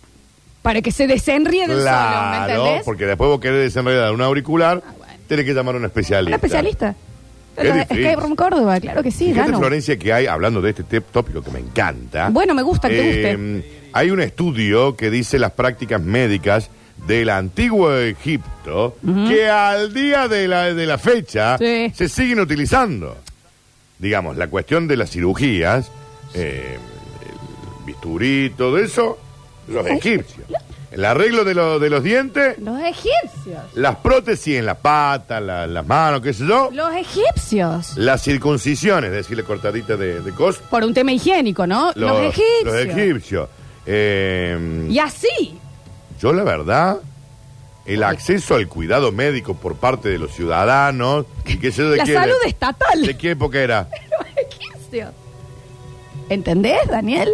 para 0.62 0.82
que 0.82 0.90
se 0.90 1.06
desenríen 1.06 1.70
el 1.70 1.78
solo, 1.78 1.86
¿me 1.90 1.90
Claro, 1.90 2.52
entendés? 2.62 2.82
porque 2.84 3.06
después 3.06 3.28
vos 3.30 3.40
querés 3.40 3.60
desenredar 3.72 4.12
un 4.12 4.20
auricular, 4.22 4.82
Ah, 4.86 4.92
bueno. 4.98 5.12
tenés 5.28 5.44
que 5.46 5.54
llamar 5.54 5.76
a 5.76 5.78
un 5.78 5.84
especialista. 5.84 6.30
Un 6.36 6.44
especialista. 6.44 6.94
Qué 7.56 7.62
de 7.64 7.72
difícil. 7.72 7.98
Escape 8.06 8.22
Room 8.22 8.36
Córdoba, 8.36 8.80
claro 8.80 9.02
que 9.02 9.10
sí, 9.10 9.26
Fíjate, 9.26 9.46
Dano. 9.50 9.58
Florencia, 9.58 9.96
que 9.98 10.12
hay, 10.12 10.26
hablando 10.26 10.60
de 10.60 10.70
este 10.70 10.82
te- 10.82 11.00
tópico 11.00 11.42
que 11.42 11.50
me 11.50 11.58
encanta. 11.60 12.28
Bueno, 12.30 12.54
me 12.54 12.62
gusta 12.62 12.88
que 12.88 12.96
te 12.96 13.30
eh, 13.32 13.80
Hay 13.92 14.10
un 14.10 14.20
estudio 14.20 14.96
que 14.96 15.10
dice 15.10 15.38
las 15.38 15.52
prácticas 15.52 16.00
médicas 16.02 16.70
del 17.06 17.30
antiguo 17.30 17.92
Egipto 17.96 18.96
que 19.28 19.48
al 19.48 19.92
día 19.92 20.28
de 20.28 20.46
la, 20.48 20.72
de 20.74 20.86
la 20.86 20.98
fecha 20.98 21.56
Sí. 21.58 21.92
se 21.94 22.08
siguen 22.08 22.40
utilizando. 22.40 23.16
Digamos, 23.98 24.36
la 24.36 24.46
cuestión 24.48 24.86
de 24.88 24.96
las 24.96 25.10
cirugías, 25.10 25.90
eh, 26.34 26.78
el 27.22 27.84
bisturí, 27.86 28.50
todo 28.56 28.78
eso, 28.78 29.18
los 29.68 29.86
egipcios. 29.86 30.46
El 30.90 31.04
arreglo 31.04 31.44
de, 31.44 31.54
lo- 31.54 31.78
de 31.78 31.88
los 31.88 32.02
dientes, 32.02 32.58
Los 32.58 32.80
egipcios. 32.82 33.62
las 33.74 33.96
prótesis 33.96 34.56
en 34.58 34.66
la 34.66 34.74
pata, 34.74 35.40
la- 35.40 35.66
las 35.66 35.86
manos, 35.86 36.20
qué 36.20 36.32
sé 36.32 36.44
yo. 36.46 36.68
Los 36.72 36.92
egipcios. 36.96 37.96
Las 37.96 38.22
circuncisiones, 38.24 39.12
decirle 39.12 39.44
cortadita 39.44 39.96
de, 39.96 40.20
de 40.20 40.32
cos. 40.32 40.56
Por 40.58 40.82
un 40.82 40.92
tema 40.92 41.12
higiénico, 41.12 41.64
¿no? 41.66 41.92
Los, 41.94 42.20
egipcios. 42.34 42.64
Los 42.64 42.74
egipcios. 42.76 43.48
Eh, 43.86 44.86
Y 44.90 44.98
así. 44.98 45.58
Yo 46.20 46.32
la 46.32 46.42
verdad, 46.44 46.98
el 47.86 48.02
acceso 48.02 48.54
al 48.54 48.68
cuidado 48.68 49.10
médico 49.12 49.54
por 49.54 49.76
parte 49.76 50.08
de 50.08 50.18
los 50.18 50.32
ciudadanos, 50.32 51.26
y 51.46 51.56
qué 51.56 51.72
sé 51.72 51.82
yo 51.82 51.90
de 51.90 51.96
La 51.98 52.04
qué 52.04 52.14
salud 52.14 52.34
era- 52.40 52.48
estatal. 52.50 53.02
¿De 53.06 53.16
qué 53.16 53.30
época 53.30 53.58
era? 53.60 53.88
Los 54.18 54.28
egipcios. 54.52 55.12
¿Entendés, 56.28 56.86
Daniel? 56.88 57.30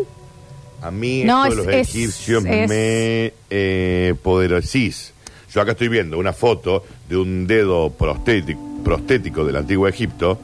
A 0.82 0.90
mí 0.90 1.24
No, 1.24 1.44
esto 1.46 1.56
de 1.56 1.60
es- 1.62 1.66
los 1.66 1.88
es- 1.88 1.94
egipcios 1.94 2.44
es- 2.46 2.68
me 2.68 3.32
eh, 3.50 4.14
poderosís. 4.22 5.12
Yo 5.52 5.60
acá 5.60 5.72
estoy 5.72 5.88
viendo 5.88 6.18
una 6.18 6.32
foto 6.32 6.84
de 7.08 7.16
un 7.16 7.46
dedo 7.46 7.90
prostético, 7.90 8.60
prostético 8.84 9.44
del 9.44 9.56
antiguo 9.56 9.88
Egipto, 9.88 10.38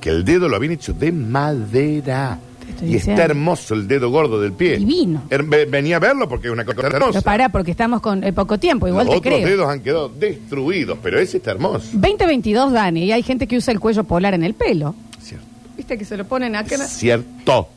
que 0.00 0.10
el 0.10 0.24
dedo 0.24 0.48
lo 0.48 0.56
habían 0.56 0.72
hecho 0.74 0.92
de 0.92 1.10
madera. 1.12 2.38
Estoy 2.70 2.88
Y 2.88 2.92
diciendo. 2.94 3.20
está 3.22 3.30
hermoso 3.32 3.74
el 3.74 3.86
dedo 3.86 4.10
gordo 4.10 4.40
del 4.40 4.52
pie. 4.52 4.78
Divino. 4.78 5.22
Ve- 5.28 5.66
venía 5.66 5.96
a 5.96 5.98
verlo 5.98 6.28
porque 6.28 6.48
es 6.48 6.52
una 6.52 6.64
cosa 6.64 6.86
hermosa. 6.86 7.12
Pero 7.12 7.22
pará, 7.22 7.48
porque 7.50 7.70
estamos 7.70 8.00
con 8.00 8.24
eh, 8.24 8.32
poco 8.32 8.58
tiempo, 8.58 8.88
igual 8.88 9.06
Los 9.06 9.14
te 9.14 9.18
otros 9.18 9.34
creo. 9.34 9.46
dedos 9.48 9.68
han 9.68 9.80
quedado 9.80 10.08
destruidos, 10.08 10.98
pero 11.02 11.18
ese 11.18 11.36
está 11.36 11.50
hermoso. 11.52 11.88
2022, 11.92 12.72
Dani, 12.72 13.04
y 13.04 13.12
hay 13.12 13.22
gente 13.22 13.46
que 13.46 13.56
usa 13.56 13.72
el 13.72 13.80
cuello 13.80 14.04
polar 14.04 14.34
en 14.34 14.42
el 14.44 14.54
pelo. 14.54 14.94
Cierto. 15.20 15.46
¿Viste 15.76 15.96
que 15.98 16.04
se 16.04 16.16
lo 16.16 16.24
ponen 16.26 16.56
acá? 16.56 16.74
Es 16.76 16.90
cierto. 16.90 17.68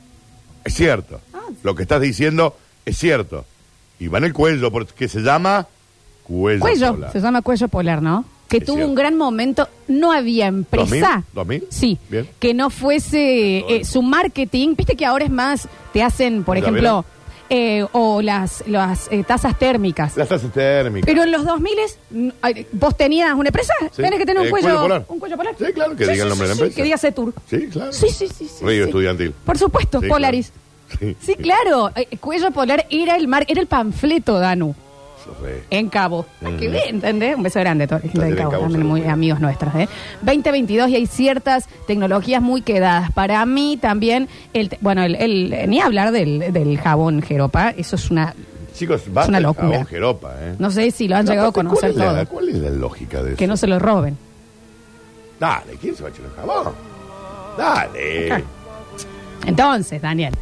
Es 0.64 0.74
cierto. 0.74 1.20
Ah. 1.34 1.40
Lo 1.64 1.76
que 1.76 1.84
estás 1.84 2.02
diciendo 2.02 2.56
es 2.86 2.98
cierto. 2.98 3.46
Y 4.00 4.08
va 4.08 4.18
en 4.18 4.24
el 4.26 4.34
cuello 4.34 4.72
porque 4.72 5.08
se 5.08 5.22
llama 5.22 5.68
cuello. 6.24 6.60
Cuello, 6.62 6.94
polar. 6.96 7.12
se 7.12 7.20
llama 7.20 7.41
cuello 7.41 7.67
polar, 7.67 8.02
¿no? 8.02 8.26
Que 8.60 8.66
tuvo 8.66 8.76
cierto. 8.78 8.89
un 8.89 8.96
gran 8.96 9.16
momento, 9.18 9.68
no 9.88 10.12
había 10.12 10.48
empresa. 10.48 11.24
¿2000? 11.36 11.46
¿2000? 11.62 11.63
Sí. 11.70 11.98
Bien. 12.10 12.28
Que 12.39 12.54
no 12.54 12.70
fuese 12.70 13.60
eh, 13.68 13.86
su 13.86 14.02
marketing. 14.02 14.76
Viste 14.78 14.96
que 14.96 15.06
ahora 15.06 15.26
es 15.26 15.32
más, 15.32 15.68
te 15.92 16.02
hacen, 16.04 16.44
por 16.44 16.56
¿Ya 16.58 16.62
ejemplo, 16.63 17.06
eh, 17.50 17.86
o 17.92 18.22
las, 18.22 18.63
las 18.68 19.08
eh, 19.12 19.24
tasas 19.24 19.58
térmicas. 19.60 20.16
Las 20.18 20.28
tasas 20.30 20.52
térmicas. 20.52 21.06
Pero 21.06 21.24
en 21.24 21.32
los 21.32 21.46
2000 21.46 21.74
mm, 22.12 22.30
ay, 22.42 22.66
vos 22.72 22.96
tenías 22.98 23.34
una 23.36 23.50
empresa, 23.50 23.74
Sí. 23.92 24.02
tenés 24.02 24.18
que 24.20 24.26
tener 24.26 24.42
un 24.42 24.48
Eh, 24.48 24.50
cuello, 24.50 24.68
cuello 24.70 24.82
polar. 24.82 25.06
un 25.08 25.20
cuello 25.20 25.38
polar. 25.38 25.56
Sí, 25.58 25.66
claro, 25.74 25.96
que 25.96 26.08
diga 26.08 26.24
el 26.24 26.30
nombre 26.30 26.48
de 26.48 26.54
la 26.54 26.56
sí, 26.56 26.62
empresa. 26.62 26.76
Que 26.76 26.84
diga 26.84 26.98
Setur. 26.98 27.34
Sí, 27.50 27.68
claro. 27.68 27.92
Sí, 27.94 28.08
sí, 28.10 28.28
sí. 28.28 28.48
sí 28.48 28.66
Río 28.66 28.84
sí. 28.86 28.89
estudiantil. 28.89 29.32
Por 29.46 29.58
supuesto, 29.58 30.00
Sí, 30.02 30.08
Polaris. 30.08 30.52
claro. 30.98 31.16
Sí, 31.22 31.36
claro. 31.36 31.92
eh, 31.96 32.18
cuello 32.18 32.52
polar 32.52 32.86
era 32.92 33.16
el 33.18 33.28
mar, 33.28 33.46
era 33.48 33.60
el 33.62 33.68
panfleto, 33.68 34.39
Danu. 34.39 34.76
En 35.70 35.90
Cabo. 35.90 36.26
Que 36.60 36.68
vean, 36.70 36.96
¿entendés? 36.96 37.36
Un 37.36 37.44
beso 37.44 37.60
grande 37.60 37.86
a 37.86 37.88
toda 37.88 38.00
la 38.00 38.02
gente 38.04 38.20
de 38.20 38.26
Placer 38.26 38.38
en 38.38 38.38
Cabo, 38.44 38.52
Cabo, 38.52 38.64
también 38.64 38.88
muy 38.88 39.00
saludos. 39.02 39.14
amigos 39.14 39.40
nuestros. 39.40 39.76
¿eh? 39.76 39.90
2022 40.22 40.90
y 40.90 40.96
hay 40.96 41.08
ciertas 41.08 41.68
tecnologías 41.88 42.42
muy 42.42 42.62
quedadas. 42.62 43.12
Para 43.12 43.46
mí 43.46 43.78
también, 43.82 44.28
el, 44.54 44.70
te- 44.70 44.78
bueno, 44.82 45.04
el, 45.04 45.16
el- 45.16 45.70
ni 45.70 45.80
hablar 45.82 46.12
del, 46.12 46.52
del 46.54 46.78
jabón 46.80 47.22
Jeropa, 47.22 47.70
eso 47.78 47.96
es 47.96 48.10
una... 48.12 48.34
Chicos, 48.76 49.04
basta 49.10 49.30
una 49.30 49.38
de 49.38 49.44
locura. 49.44 49.68
jabón 49.70 49.86
jeropa, 49.86 50.34
¿eh? 50.42 50.56
No 50.58 50.72
sé 50.72 50.90
si 50.92 51.08
lo 51.08 51.16
han 51.16 51.26
llegado 51.28 51.48
a 51.48 51.50
aparte, 51.52 51.68
conocer 51.70 51.92
¿cuál 51.94 52.08
es, 52.08 52.14
la, 52.14 52.24
todo. 52.26 52.34
¿Cuál 52.34 52.50
es 52.50 52.56
la 52.56 52.70
lógica 52.72 53.22
de 53.24 53.30
eso? 53.32 53.38
Que 53.38 53.46
no 53.48 53.56
se 53.56 53.68
lo 53.68 53.78
roben. 53.80 54.18
Dale, 55.40 55.74
¿quién 55.80 55.96
se 55.96 56.04
va 56.04 56.10
a 56.10 56.12
echar 56.12 56.26
el 56.26 56.32
jabón? 56.32 56.74
Dale. 57.58 58.44
Entonces, 59.46 60.02
Daniel, 60.02 60.34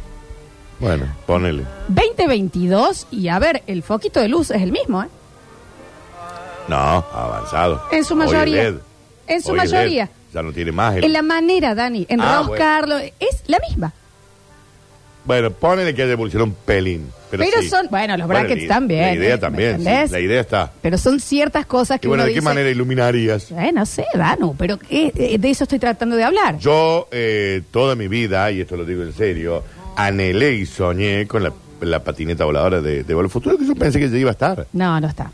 Bueno, 0.80 1.06
ponele. 1.26 1.64
2022 1.88 3.06
y 3.10 3.28
a 3.28 3.38
ver, 3.38 3.62
el 3.66 3.82
foquito 3.82 4.20
de 4.20 4.28
luz 4.28 4.50
es 4.50 4.62
el 4.62 4.72
mismo, 4.72 5.02
¿eh? 5.02 5.06
No, 6.68 6.76
avanzado. 6.76 7.82
En 7.90 8.04
su 8.04 8.14
Hoy 8.14 8.20
mayoría. 8.20 8.62
LED. 8.64 8.74
En 9.26 9.42
su 9.42 9.50
Hoy 9.52 9.58
mayoría. 9.58 10.04
LED. 10.04 10.10
Ya 10.34 10.42
no 10.42 10.52
tiene 10.52 10.72
más 10.72 10.96
el... 10.96 11.04
En 11.04 11.12
la 11.12 11.22
manera, 11.22 11.74
Dani, 11.74 12.06
Ah, 12.08 12.14
enroscarlo, 12.42 12.98
es 12.98 13.42
la 13.46 13.58
misma. 13.68 13.92
Bueno, 15.24 15.50
ponele 15.52 15.94
que 15.94 16.02
haya 16.02 16.12
evolucionado 16.12 16.46
un 16.50 16.54
pelín. 16.64 17.08
Pero, 17.30 17.44
Pero 17.44 17.62
sí. 17.62 17.68
son- 17.68 17.86
bueno, 17.90 18.16
los 18.16 18.26
brackets 18.26 18.66
también, 18.66 19.00
La 19.02 19.14
idea 19.14 19.34
¿eh? 19.34 19.38
también. 19.38 19.84
La 19.84 20.18
idea 20.20 20.40
está. 20.40 20.72
Pero 20.82 20.98
son 20.98 21.20
ciertas 21.20 21.64
cosas 21.66 22.00
que 22.00 22.06
Y 22.06 22.08
bueno, 22.08 22.22
uno 22.22 22.26
¿de 22.28 22.32
qué 22.34 22.40
dice, 22.40 22.44
manera 22.44 22.70
iluminarías? 22.70 23.50
Eh, 23.52 23.70
no 23.72 23.86
sé, 23.86 24.04
Danu, 24.14 24.56
pero 24.58 24.78
eh, 24.90 25.12
eh, 25.14 25.38
de 25.38 25.50
eso 25.50 25.62
estoy 25.64 25.78
tratando 25.78 26.16
de 26.16 26.24
hablar. 26.24 26.58
Yo, 26.58 27.08
eh, 27.12 27.62
toda 27.70 27.94
mi 27.94 28.08
vida, 28.08 28.50
y 28.50 28.62
esto 28.62 28.76
lo 28.76 28.84
digo 28.84 29.02
en 29.04 29.12
serio, 29.12 29.62
anhelé 29.96 30.54
y 30.54 30.66
soñé 30.66 31.26
con 31.26 31.42
la, 31.42 31.52
la 31.80 32.02
patineta 32.04 32.44
voladora 32.44 32.80
de, 32.80 33.04
de 33.04 33.14
Volver 33.14 33.26
al 33.26 33.30
Futuro, 33.30 33.58
que 33.58 33.66
yo 33.66 33.74
pensé 33.74 33.98
que 34.00 34.10
ya 34.10 34.18
iba 34.18 34.30
a 34.30 34.32
estar. 34.32 34.66
No, 34.72 35.00
no 35.00 35.06
está. 35.08 35.30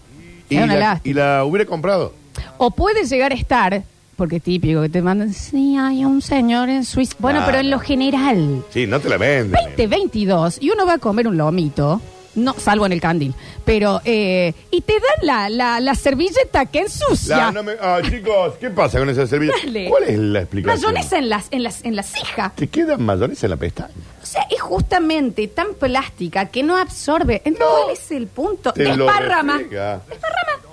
Y 0.49 0.57
Es 0.57 0.63
una 0.65 0.75
la, 0.75 0.81
lástima. 0.81 1.11
y 1.11 1.15
la 1.15 1.45
hubiera 1.45 1.67
comprado. 1.67 2.13
O 2.59 2.71
puede 2.71 3.05
llegar 3.05 3.33
a 3.33 3.35
estar, 3.35 3.83
porque 4.17 4.37
es 4.37 4.43
típico 4.43 4.81
que 4.83 4.89
te 4.89 5.03
mandan, 5.03 5.33
sí, 5.33 5.77
hay 5.79 6.05
un 6.05 6.23
señor 6.23 6.69
en 6.69 6.85
Suiza. 6.85 7.15
Bueno, 7.19 7.39
Claro. 7.41 7.53
pero 7.53 7.61
en 7.65 7.71
lo 7.71 7.79
general, 7.79 8.65
Sí, 8.71 8.87
no 8.87 8.99
te 9.01 9.09
la 9.09 9.17
venden. 9.17 9.53
2022, 9.77 10.59
y 10.61 10.71
uno 10.71 10.87
va 10.87 10.95
a 10.95 10.99
comer 10.99 11.29
un 11.29 11.37
lomito, 11.37 12.01
no, 12.39 12.55
salvo 12.59 12.87
en 12.87 12.93
el 12.93 13.01
candil, 13.01 13.35
pero, 13.65 14.01
eh, 14.05 14.55
y 14.71 14.81
te 14.83 14.95
dan 14.95 15.27
la, 15.27 15.49
la, 15.49 15.81
la 15.81 15.95
servilleta 15.95 16.67
que 16.67 16.81
ensucia. 16.81 17.37
La- 17.37 17.53
no 17.53 17.63
me- 17.63 17.75
ah, 17.81 18.01
chicos, 18.03 18.55
¿qué 18.61 18.71
pasa 18.71 18.99
con 18.99 19.09
esa 19.11 19.27
servilleta? 19.27 19.59
Dale. 19.65 19.89
¿Cuál 19.89 20.05
es 20.05 20.19
la 20.19 20.39
explicación? 20.41 20.93
Mayonesa 20.95 21.19
en 21.19 21.29
las, 21.29 21.47
en 21.51 21.63
las, 21.63 21.85
en 21.85 21.97
la 21.97 22.03
ceja. 22.03 22.53
Te 22.55 22.69
queda 22.69 22.97
mayonesa 22.97 23.47
en 23.47 23.51
la 23.51 23.57
pestaña. 23.57 23.95
O 24.23 24.27
sea, 24.27 24.43
es 24.51 24.61
justamente 24.61 25.49
tan 25.49 25.75
plástica 25.75 26.47
que 26.47 26.63
no 26.63 26.77
absorbe. 26.77 27.41
Entonces, 27.45 27.77
¿Cuál 27.85 27.93
es 27.97 28.11
el 28.11 28.27
punto? 28.27 28.73
Te 28.73 28.85
lo 28.97 29.07
Desparrama. 29.07 29.61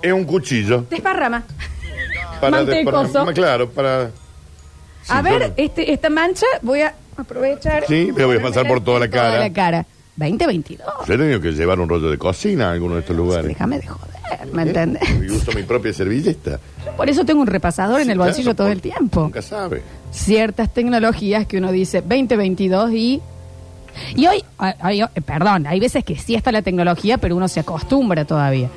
Es 0.02 0.12
un 0.12 0.24
cuchillo. 0.24 0.84
Desparrama. 0.90 1.44
Para 2.40 2.50
Mantecoso. 2.50 3.24
claro, 3.32 3.70
para. 3.70 4.08
Sí, 5.02 5.08
a 5.12 5.22
ver, 5.22 5.40
yo- 5.48 5.52
este, 5.56 5.92
esta 5.92 6.10
mancha 6.10 6.44
voy 6.62 6.82
a 6.82 6.94
aprovechar. 7.16 7.84
Sí, 7.86 8.10
me 8.14 8.24
voy 8.24 8.36
a 8.36 8.42
pasar 8.42 8.66
por 8.66 8.82
toda 8.84 9.00
la 9.00 9.08
cara. 9.08 9.38
la 9.38 9.52
cara. 9.52 9.86
2022. 10.16 10.86
Yo 11.06 11.14
he 11.14 11.18
tenido 11.18 11.40
que 11.40 11.52
llevar 11.52 11.78
un 11.78 11.88
rollo 11.88 12.10
de 12.10 12.18
cocina 12.18 12.68
a 12.68 12.72
alguno 12.72 12.94
de 12.94 13.00
estos 13.00 13.16
lugares. 13.16 13.48
Déjame 13.48 13.78
de 13.78 13.86
joder, 13.86 14.52
¿me 14.52 14.62
entiendes? 14.62 15.02
Y 15.22 15.30
uso 15.30 15.52
mi 15.52 15.62
propia 15.62 15.92
servilleta. 15.92 16.58
Por 16.96 17.08
eso 17.08 17.24
tengo 17.24 17.42
un 17.42 17.46
repasador 17.46 18.00
en 18.00 18.10
el 18.10 18.18
bolsillo 18.18 18.54
claro, 18.54 18.56
todo 18.56 18.68
el 18.68 18.80
tiempo. 18.80 19.22
Nunca 19.22 19.42
sabe. 19.42 19.82
Ciertas 20.10 20.72
tecnologías 20.72 21.46
que 21.46 21.58
uno 21.58 21.70
dice 21.72 22.00
2022 22.00 22.92
y... 22.92 23.22
Y 24.14 24.26
hoy, 24.26 24.44
ay, 24.58 24.74
ay, 24.80 25.00
eh, 25.00 25.20
perdón, 25.22 25.66
hay 25.66 25.80
veces 25.80 26.04
que 26.04 26.16
sí 26.16 26.34
está 26.34 26.52
la 26.52 26.60
tecnología, 26.60 27.16
pero 27.16 27.34
uno 27.34 27.48
se 27.48 27.60
acostumbra 27.60 28.26
todavía. 28.26 28.68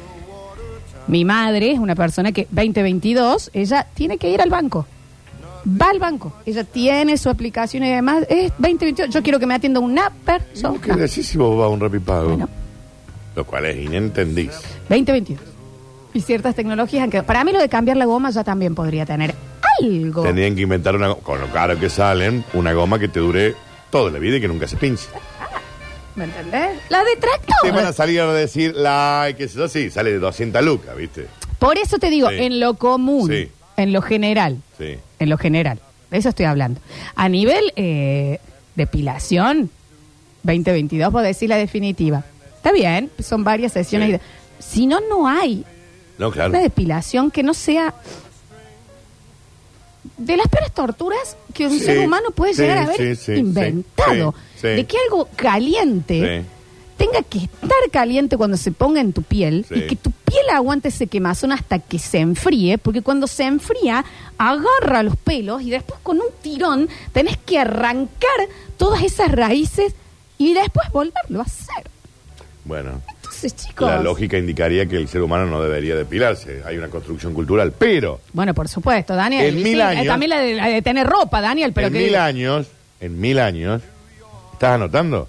Mi 1.08 1.26
madre 1.26 1.72
es 1.72 1.80
una 1.80 1.96
persona 1.96 2.32
que 2.32 2.48
2022, 2.52 3.52
ella 3.54 3.86
tiene 3.94 4.18
que 4.18 4.30
ir 4.30 4.42
al 4.42 4.50
banco. 4.50 4.86
Va 5.66 5.90
al 5.90 6.00
banco. 6.00 6.34
Ella 6.46 6.64
tiene 6.64 7.18
su 7.18 7.30
aplicación 7.30 7.84
y 7.84 7.90
demás. 7.92 8.26
Es 8.30 8.52
2022. 8.58 9.10
Yo 9.14 9.22
quiero 9.24 9.40
que 9.40 9.46
me 9.46 9.56
atienda 9.56 9.80
una 9.80 10.10
persona. 10.10 10.80
¿Qué 10.82 10.94
decís 10.94 11.28
si 11.28 11.38
vos 11.38 11.58
vas 11.58 11.66
a 11.66 11.70
un 11.70 11.80
rapipago? 11.80 12.30
Bueno. 12.30 12.50
Lo 13.36 13.46
cual 13.46 13.66
es 13.66 13.78
inentendís. 13.78 14.52
2022. 14.90 15.40
Y 16.14 16.22
ciertas 16.22 16.56
tecnologías 16.56 17.04
han 17.04 17.10
quedado. 17.12 17.28
Para 17.28 17.44
mí 17.44 17.52
lo 17.52 17.60
de 17.60 17.70
cambiar 17.70 17.98
la 17.98 18.06
goma 18.06 18.32
ya 18.32 18.44
también 18.44 18.74
podría 18.74 19.06
tener 19.06 19.36
algo. 19.82 20.24
Tendrían 20.24 20.56
que 20.56 20.62
inventar 20.62 20.96
una 20.96 21.14
con 21.16 21.40
lo 21.40 21.48
caro 21.48 21.80
que 21.80 21.90
salen, 21.90 22.44
una 22.54 22.74
goma 22.74 22.98
que 22.98 23.08
te 23.08 23.20
dure 23.20 23.56
toda 23.92 24.10
la 24.12 24.20
vida 24.20 24.38
y 24.38 24.42
que 24.42 24.48
nunca 24.48 24.68
se 24.68 24.78
pinche. 24.78 25.06
¿Me 26.16 26.26
entendés? 26.26 26.72
La 26.90 27.04
de 27.04 27.16
Te 27.16 27.72
van 27.72 27.86
a 27.86 27.94
salir 27.94 28.20
a 28.22 28.34
decir, 28.34 28.76
la, 28.76 29.30
que 29.38 29.46
eso 29.46 29.68
sí, 29.68 29.90
sale 29.90 30.12
de 30.12 30.20
200 30.20 30.62
lucas, 30.64 30.96
¿viste? 30.98 31.28
Por 31.60 31.78
eso 31.78 31.98
te 31.98 32.10
digo, 32.10 32.30
Sí. 32.30 32.36
en 32.40 32.60
lo 32.60 32.74
común, 32.74 33.30
Sí. 33.30 33.50
En 33.84 33.94
lo 33.94 34.02
general, 34.02 34.58
Sí. 34.78 34.96
en 35.20 35.30
lo 35.30 35.38
general, 35.38 35.80
de 36.12 36.18
eso 36.18 36.30
estoy 36.30 36.46
hablando. 36.46 36.80
A 37.16 37.30
nivel 37.30 37.72
eh, 37.76 38.40
depilación, 38.76 39.70
2022, 40.44 41.12
puedo 41.12 41.26
decir 41.26 41.50
la 41.50 41.58
definitiva. 41.58 42.24
Está 42.56 42.72
bien, 42.72 43.10
son 43.20 43.44
varias 43.44 43.74
sesiones. 43.74 44.10
Sí. 44.10 44.16
y 44.60 44.64
Si 44.64 44.86
no, 44.88 45.00
no 45.10 45.28
hay 45.28 45.64
No, 46.18 46.32
claro. 46.32 46.50
una 46.50 46.60
depilación 46.62 47.32
que 47.32 47.44
no 47.44 47.54
sea 47.54 47.94
de 50.18 50.38
las 50.38 50.48
peores 50.48 50.72
torturas 50.72 51.38
que 51.54 51.68
un 51.68 51.74
Sí, 51.78 51.86
ser 51.86 52.00
humano 52.00 52.32
puede 52.32 52.54
llegar 52.54 52.78
a 52.80 52.84
haber 52.84 53.18
inventado. 53.36 54.34
De 54.62 54.86
que 54.86 54.98
algo 55.06 55.28
caliente. 55.36 56.44
Tenga 57.00 57.24
que 57.24 57.40
estar 57.40 57.72
caliente 57.92 58.38
cuando 58.38 58.58
se 58.58 58.72
ponga 58.72 59.02
en 59.02 59.14
tu 59.14 59.24
piel 59.24 59.66
Sí. 59.68 59.76
y 59.76 59.88
que 59.88 59.96
tu 59.96 60.12
piel 60.12 60.44
aguante 60.54 60.90
ese 60.90 61.08
quemazón 61.08 61.52
hasta 61.52 61.80
que 61.80 61.98
se 61.98 62.20
enfríe, 62.20 62.78
porque 62.78 63.02
cuando 63.02 63.26
se 63.26 63.46
enfría 63.46 64.06
agarra 64.38 65.02
los 65.02 65.16
pelos 65.16 65.62
y 65.64 65.72
después 65.72 66.00
con 66.04 66.18
un 66.18 66.28
tirón 66.44 66.88
tenés 67.14 67.38
que 67.38 67.58
arrancar 67.58 68.40
todas 68.78 69.02
esas 69.04 69.32
raíces 69.32 69.96
y 70.38 70.54
después 70.54 70.92
volverlo 70.92 71.40
a 71.40 71.44
hacer. 71.44 71.90
Bueno, 72.66 73.02
Entonces, 73.16 73.56
chicos. 73.56 73.88
la 73.90 74.02
lógica 74.02 74.38
indicaría 74.38 74.86
que 74.86 74.98
el 74.98 75.08
ser 75.08 75.22
humano 75.24 75.46
no 75.48 75.62
debería 75.64 75.96
depilarse. 75.96 76.62
Hay 76.66 76.78
una 76.78 76.90
construcción 76.90 77.34
cultural. 77.34 77.74
Pero, 77.80 78.20
Bueno, 78.34 78.54
por 78.54 78.68
supuesto, 78.68 79.16
Daniel. 79.16 79.46
En 79.48 79.56
mil 79.56 79.76
sí, 79.78 79.82
años- 79.82 80.04
eh, 80.04 80.08
también 80.08 80.30
la 80.30 80.40
de, 80.40 80.54
la 80.56 80.68
de 80.68 80.82
tener 80.82 81.08
ropa, 81.08 81.42
Daniel, 81.42 81.72
pero 81.74 81.88
en 81.88 81.94
que. 81.94 82.00
mil 82.00 82.16
años, 82.16 82.68
en 83.00 83.20
mil 83.20 83.40
años, 83.40 83.82
¿estás 84.54 84.76
anotando? 84.76 85.28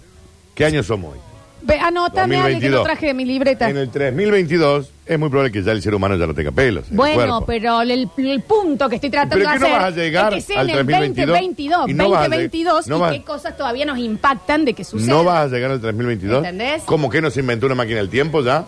¿Qué 0.54 0.64
años 0.66 0.84
somos 0.86 1.14
hoy? 1.14 1.20
Ve, 1.62 1.78
anótame, 1.78 2.36
Ale, 2.36 2.58
que 2.58 2.68
2022. 2.70 2.72
lo 2.78 2.82
traje 2.84 3.06
de 3.06 3.14
mi 3.14 3.24
libreta. 3.24 3.68
En 3.68 3.76
el 3.76 3.90
3022 3.90 4.90
es 5.06 5.18
muy 5.18 5.28
probable 5.28 5.52
que 5.52 5.62
ya 5.62 5.72
el 5.72 5.82
ser 5.82 5.94
humano 5.94 6.16
ya 6.16 6.26
no 6.26 6.34
tenga 6.34 6.50
pelos. 6.52 6.86
en 6.86 6.92
el 6.92 6.96
Bueno, 6.96 7.16
cuerpo. 7.44 7.46
pero 7.46 7.82
el, 7.82 7.90
el 8.16 8.40
punto 8.42 8.88
que 8.88 8.94
estoy 8.96 9.10
tratando 9.10 9.36
¿Pero 9.36 9.50
de 9.50 9.54
que 9.54 9.60
no 9.60 9.66
hacer 9.66 9.78
vas 9.78 9.92
a 9.92 9.96
llegar 9.96 10.34
es 10.34 10.46
que 10.46 10.52
sea 10.52 10.60
al 10.62 10.70
en 10.70 10.76
el 10.78 10.86
2022? 10.86 11.26
2022, 11.28 11.88
Y 11.90 11.94
no 11.94 12.10
vas 12.10 12.20
a 12.20 12.24
lleg- 12.24 12.30
2022 12.30 12.86
no 12.88 12.96
y 12.96 13.00
vas- 13.00 13.12
qué 13.12 13.22
cosas 13.22 13.56
todavía 13.56 13.84
nos 13.84 13.98
impactan 13.98 14.64
de 14.64 14.72
que 14.74 14.84
suceda. 14.84 15.12
¿No 15.12 15.24
vas 15.24 15.44
a 15.52 15.54
llegar 15.54 15.70
al 15.70 15.80
3022? 15.80 16.38
¿Entendés? 16.38 16.82
¿Cómo 16.86 17.10
que 17.10 17.20
no 17.20 17.30
se 17.30 17.40
inventó 17.40 17.66
una 17.66 17.74
máquina 17.74 17.98
del 17.98 18.08
tiempo 18.08 18.42
ya? 18.42 18.64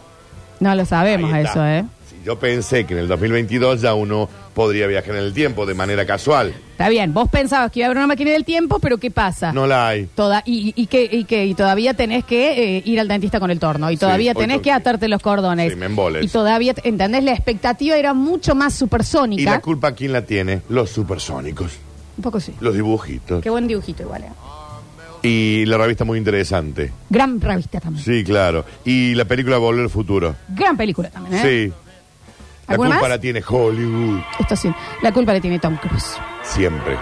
No 0.60 0.74
lo 0.74 0.84
sabemos 0.84 1.32
Ahí 1.32 1.44
está. 1.44 1.52
eso, 1.78 1.86
¿eh? 1.86 1.90
Yo 2.24 2.38
pensé 2.38 2.84
que 2.86 2.94
en 2.94 3.00
el 3.00 3.08
2022 3.08 3.80
ya 3.80 3.94
uno 3.94 4.28
podría 4.54 4.86
viajar 4.86 5.10
en 5.16 5.22
el 5.24 5.32
tiempo 5.32 5.66
de 5.66 5.74
manera 5.74 6.04
casual. 6.06 6.52
Está 6.72 6.88
bien, 6.88 7.12
vos 7.14 7.28
pensabas 7.28 7.70
que 7.72 7.80
iba 7.80 7.86
a 7.86 7.88
haber 7.88 7.98
una 7.98 8.06
máquina 8.06 8.30
del 8.32 8.44
tiempo, 8.44 8.78
pero 8.78 8.98
¿qué 8.98 9.10
pasa? 9.10 9.52
No 9.52 9.66
la 9.66 9.88
hay. 9.88 10.06
Toda, 10.14 10.42
y, 10.46 10.72
y 10.76 10.86
que, 10.86 11.08
y 11.10 11.24
que 11.24 11.46
y 11.46 11.54
todavía 11.54 11.94
tenés 11.94 12.24
que 12.24 12.76
eh, 12.78 12.82
ir 12.84 13.00
al 13.00 13.08
dentista 13.08 13.40
con 13.40 13.50
el 13.50 13.58
torno 13.58 13.90
y 13.90 13.96
todavía 13.96 14.32
hoy 14.32 14.42
tenés 14.42 14.58
to- 14.58 14.62
que 14.62 14.72
atarte 14.72 15.08
los 15.08 15.20
cordones 15.22 15.72
Sí, 15.72 15.76
me 15.78 15.86
emboles. 15.86 16.24
y 16.24 16.28
todavía 16.28 16.74
¿entendés? 16.84 17.24
la 17.24 17.32
expectativa 17.32 17.96
era 17.96 18.14
mucho 18.14 18.54
más 18.54 18.74
¿Y 18.74 18.78
supersónica 18.78 19.50
la 19.50 19.60
culpa 19.60 19.92
quién 19.92 20.12
la 20.12 20.22
tiene? 20.24 20.62
Los 20.68 20.90
supersónicos, 20.90 21.72
un 22.16 22.22
poco 22.22 22.38
sí 22.40 22.52
los 22.60 22.74
dibujitos. 22.74 23.42
qué 23.42 23.50
buen 23.50 23.66
dibujito 23.66 24.02
igual 24.02 24.22
¿eh? 24.24 24.28
Y 25.24 25.64
la 25.66 25.78
revista 25.78 26.04
muy 26.04 26.18
interesante. 26.18 26.90
gran 27.08 27.40
revista 27.40 27.78
también 27.80 28.04
Sí, 28.04 28.24
claro. 28.24 28.64
Y 28.84 29.14
la 29.14 29.24
película 29.24 29.56
Volver 29.58 29.84
al 29.84 29.90
Futuro. 29.90 30.34
gran 30.48 30.76
película 30.76 31.10
también 31.10 31.36
¿eh? 31.36 31.42
Sí. 31.68 31.72
La 32.68 32.74
¿Alguna 32.74 32.90
culpa 32.90 33.02
más? 33.02 33.10
la 33.10 33.18
tiene 33.20 33.42
Hollywood. 33.46 34.20
esto 34.38 34.56
sí 34.56 34.72
la 35.02 35.12
culpa 35.12 35.32
le 35.32 35.40
tiene 35.40 35.58
Tom 35.58 35.76
Cruise 35.76 36.16
Siempre. 36.42 36.96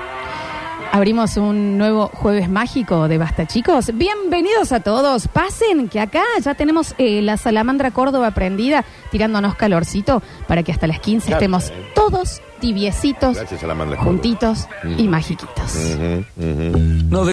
Abrimos 0.93 1.37
un 1.37 1.79
nuevo 1.79 2.09
jueves 2.13 2.49
mágico 2.51 3.07
de 3.07 3.17
Basta, 3.17 3.47
chicos. 3.47 3.93
Bienvenidos 3.95 4.73
a 4.73 4.81
todos. 4.81 5.29
Pasen, 5.29 5.89
que 5.89 6.01
acá 6.01 6.25
ya 6.43 6.55
tenemos 6.55 6.97
eh, 6.99 7.23
la 7.23 7.37
salamandra 7.37 7.93
Córdoba 7.93 8.33
prendida, 8.33 8.85
tirándonos 9.13 9.55
calorcito 9.55 10.21
para 10.49 10.65
que 10.65 10.73
hasta 10.73 10.89
las 10.89 10.99
15 10.99 11.29
Claro, 11.29 11.39
estemos 11.39 11.71
eh. 11.71 11.93
todos 11.95 12.43
tibiecitos, 12.61 13.37
Gracias 13.37 13.63
a 13.63 13.69
la 13.69 13.75
Córdoba. 13.97 14.11
juntitos 14.11 14.67
y 14.99 15.05
Mm. 15.07 15.11
magiquitos. 15.11 15.75
Ujú, 15.77 16.25
ujú. 16.37 16.79
No 17.09 17.25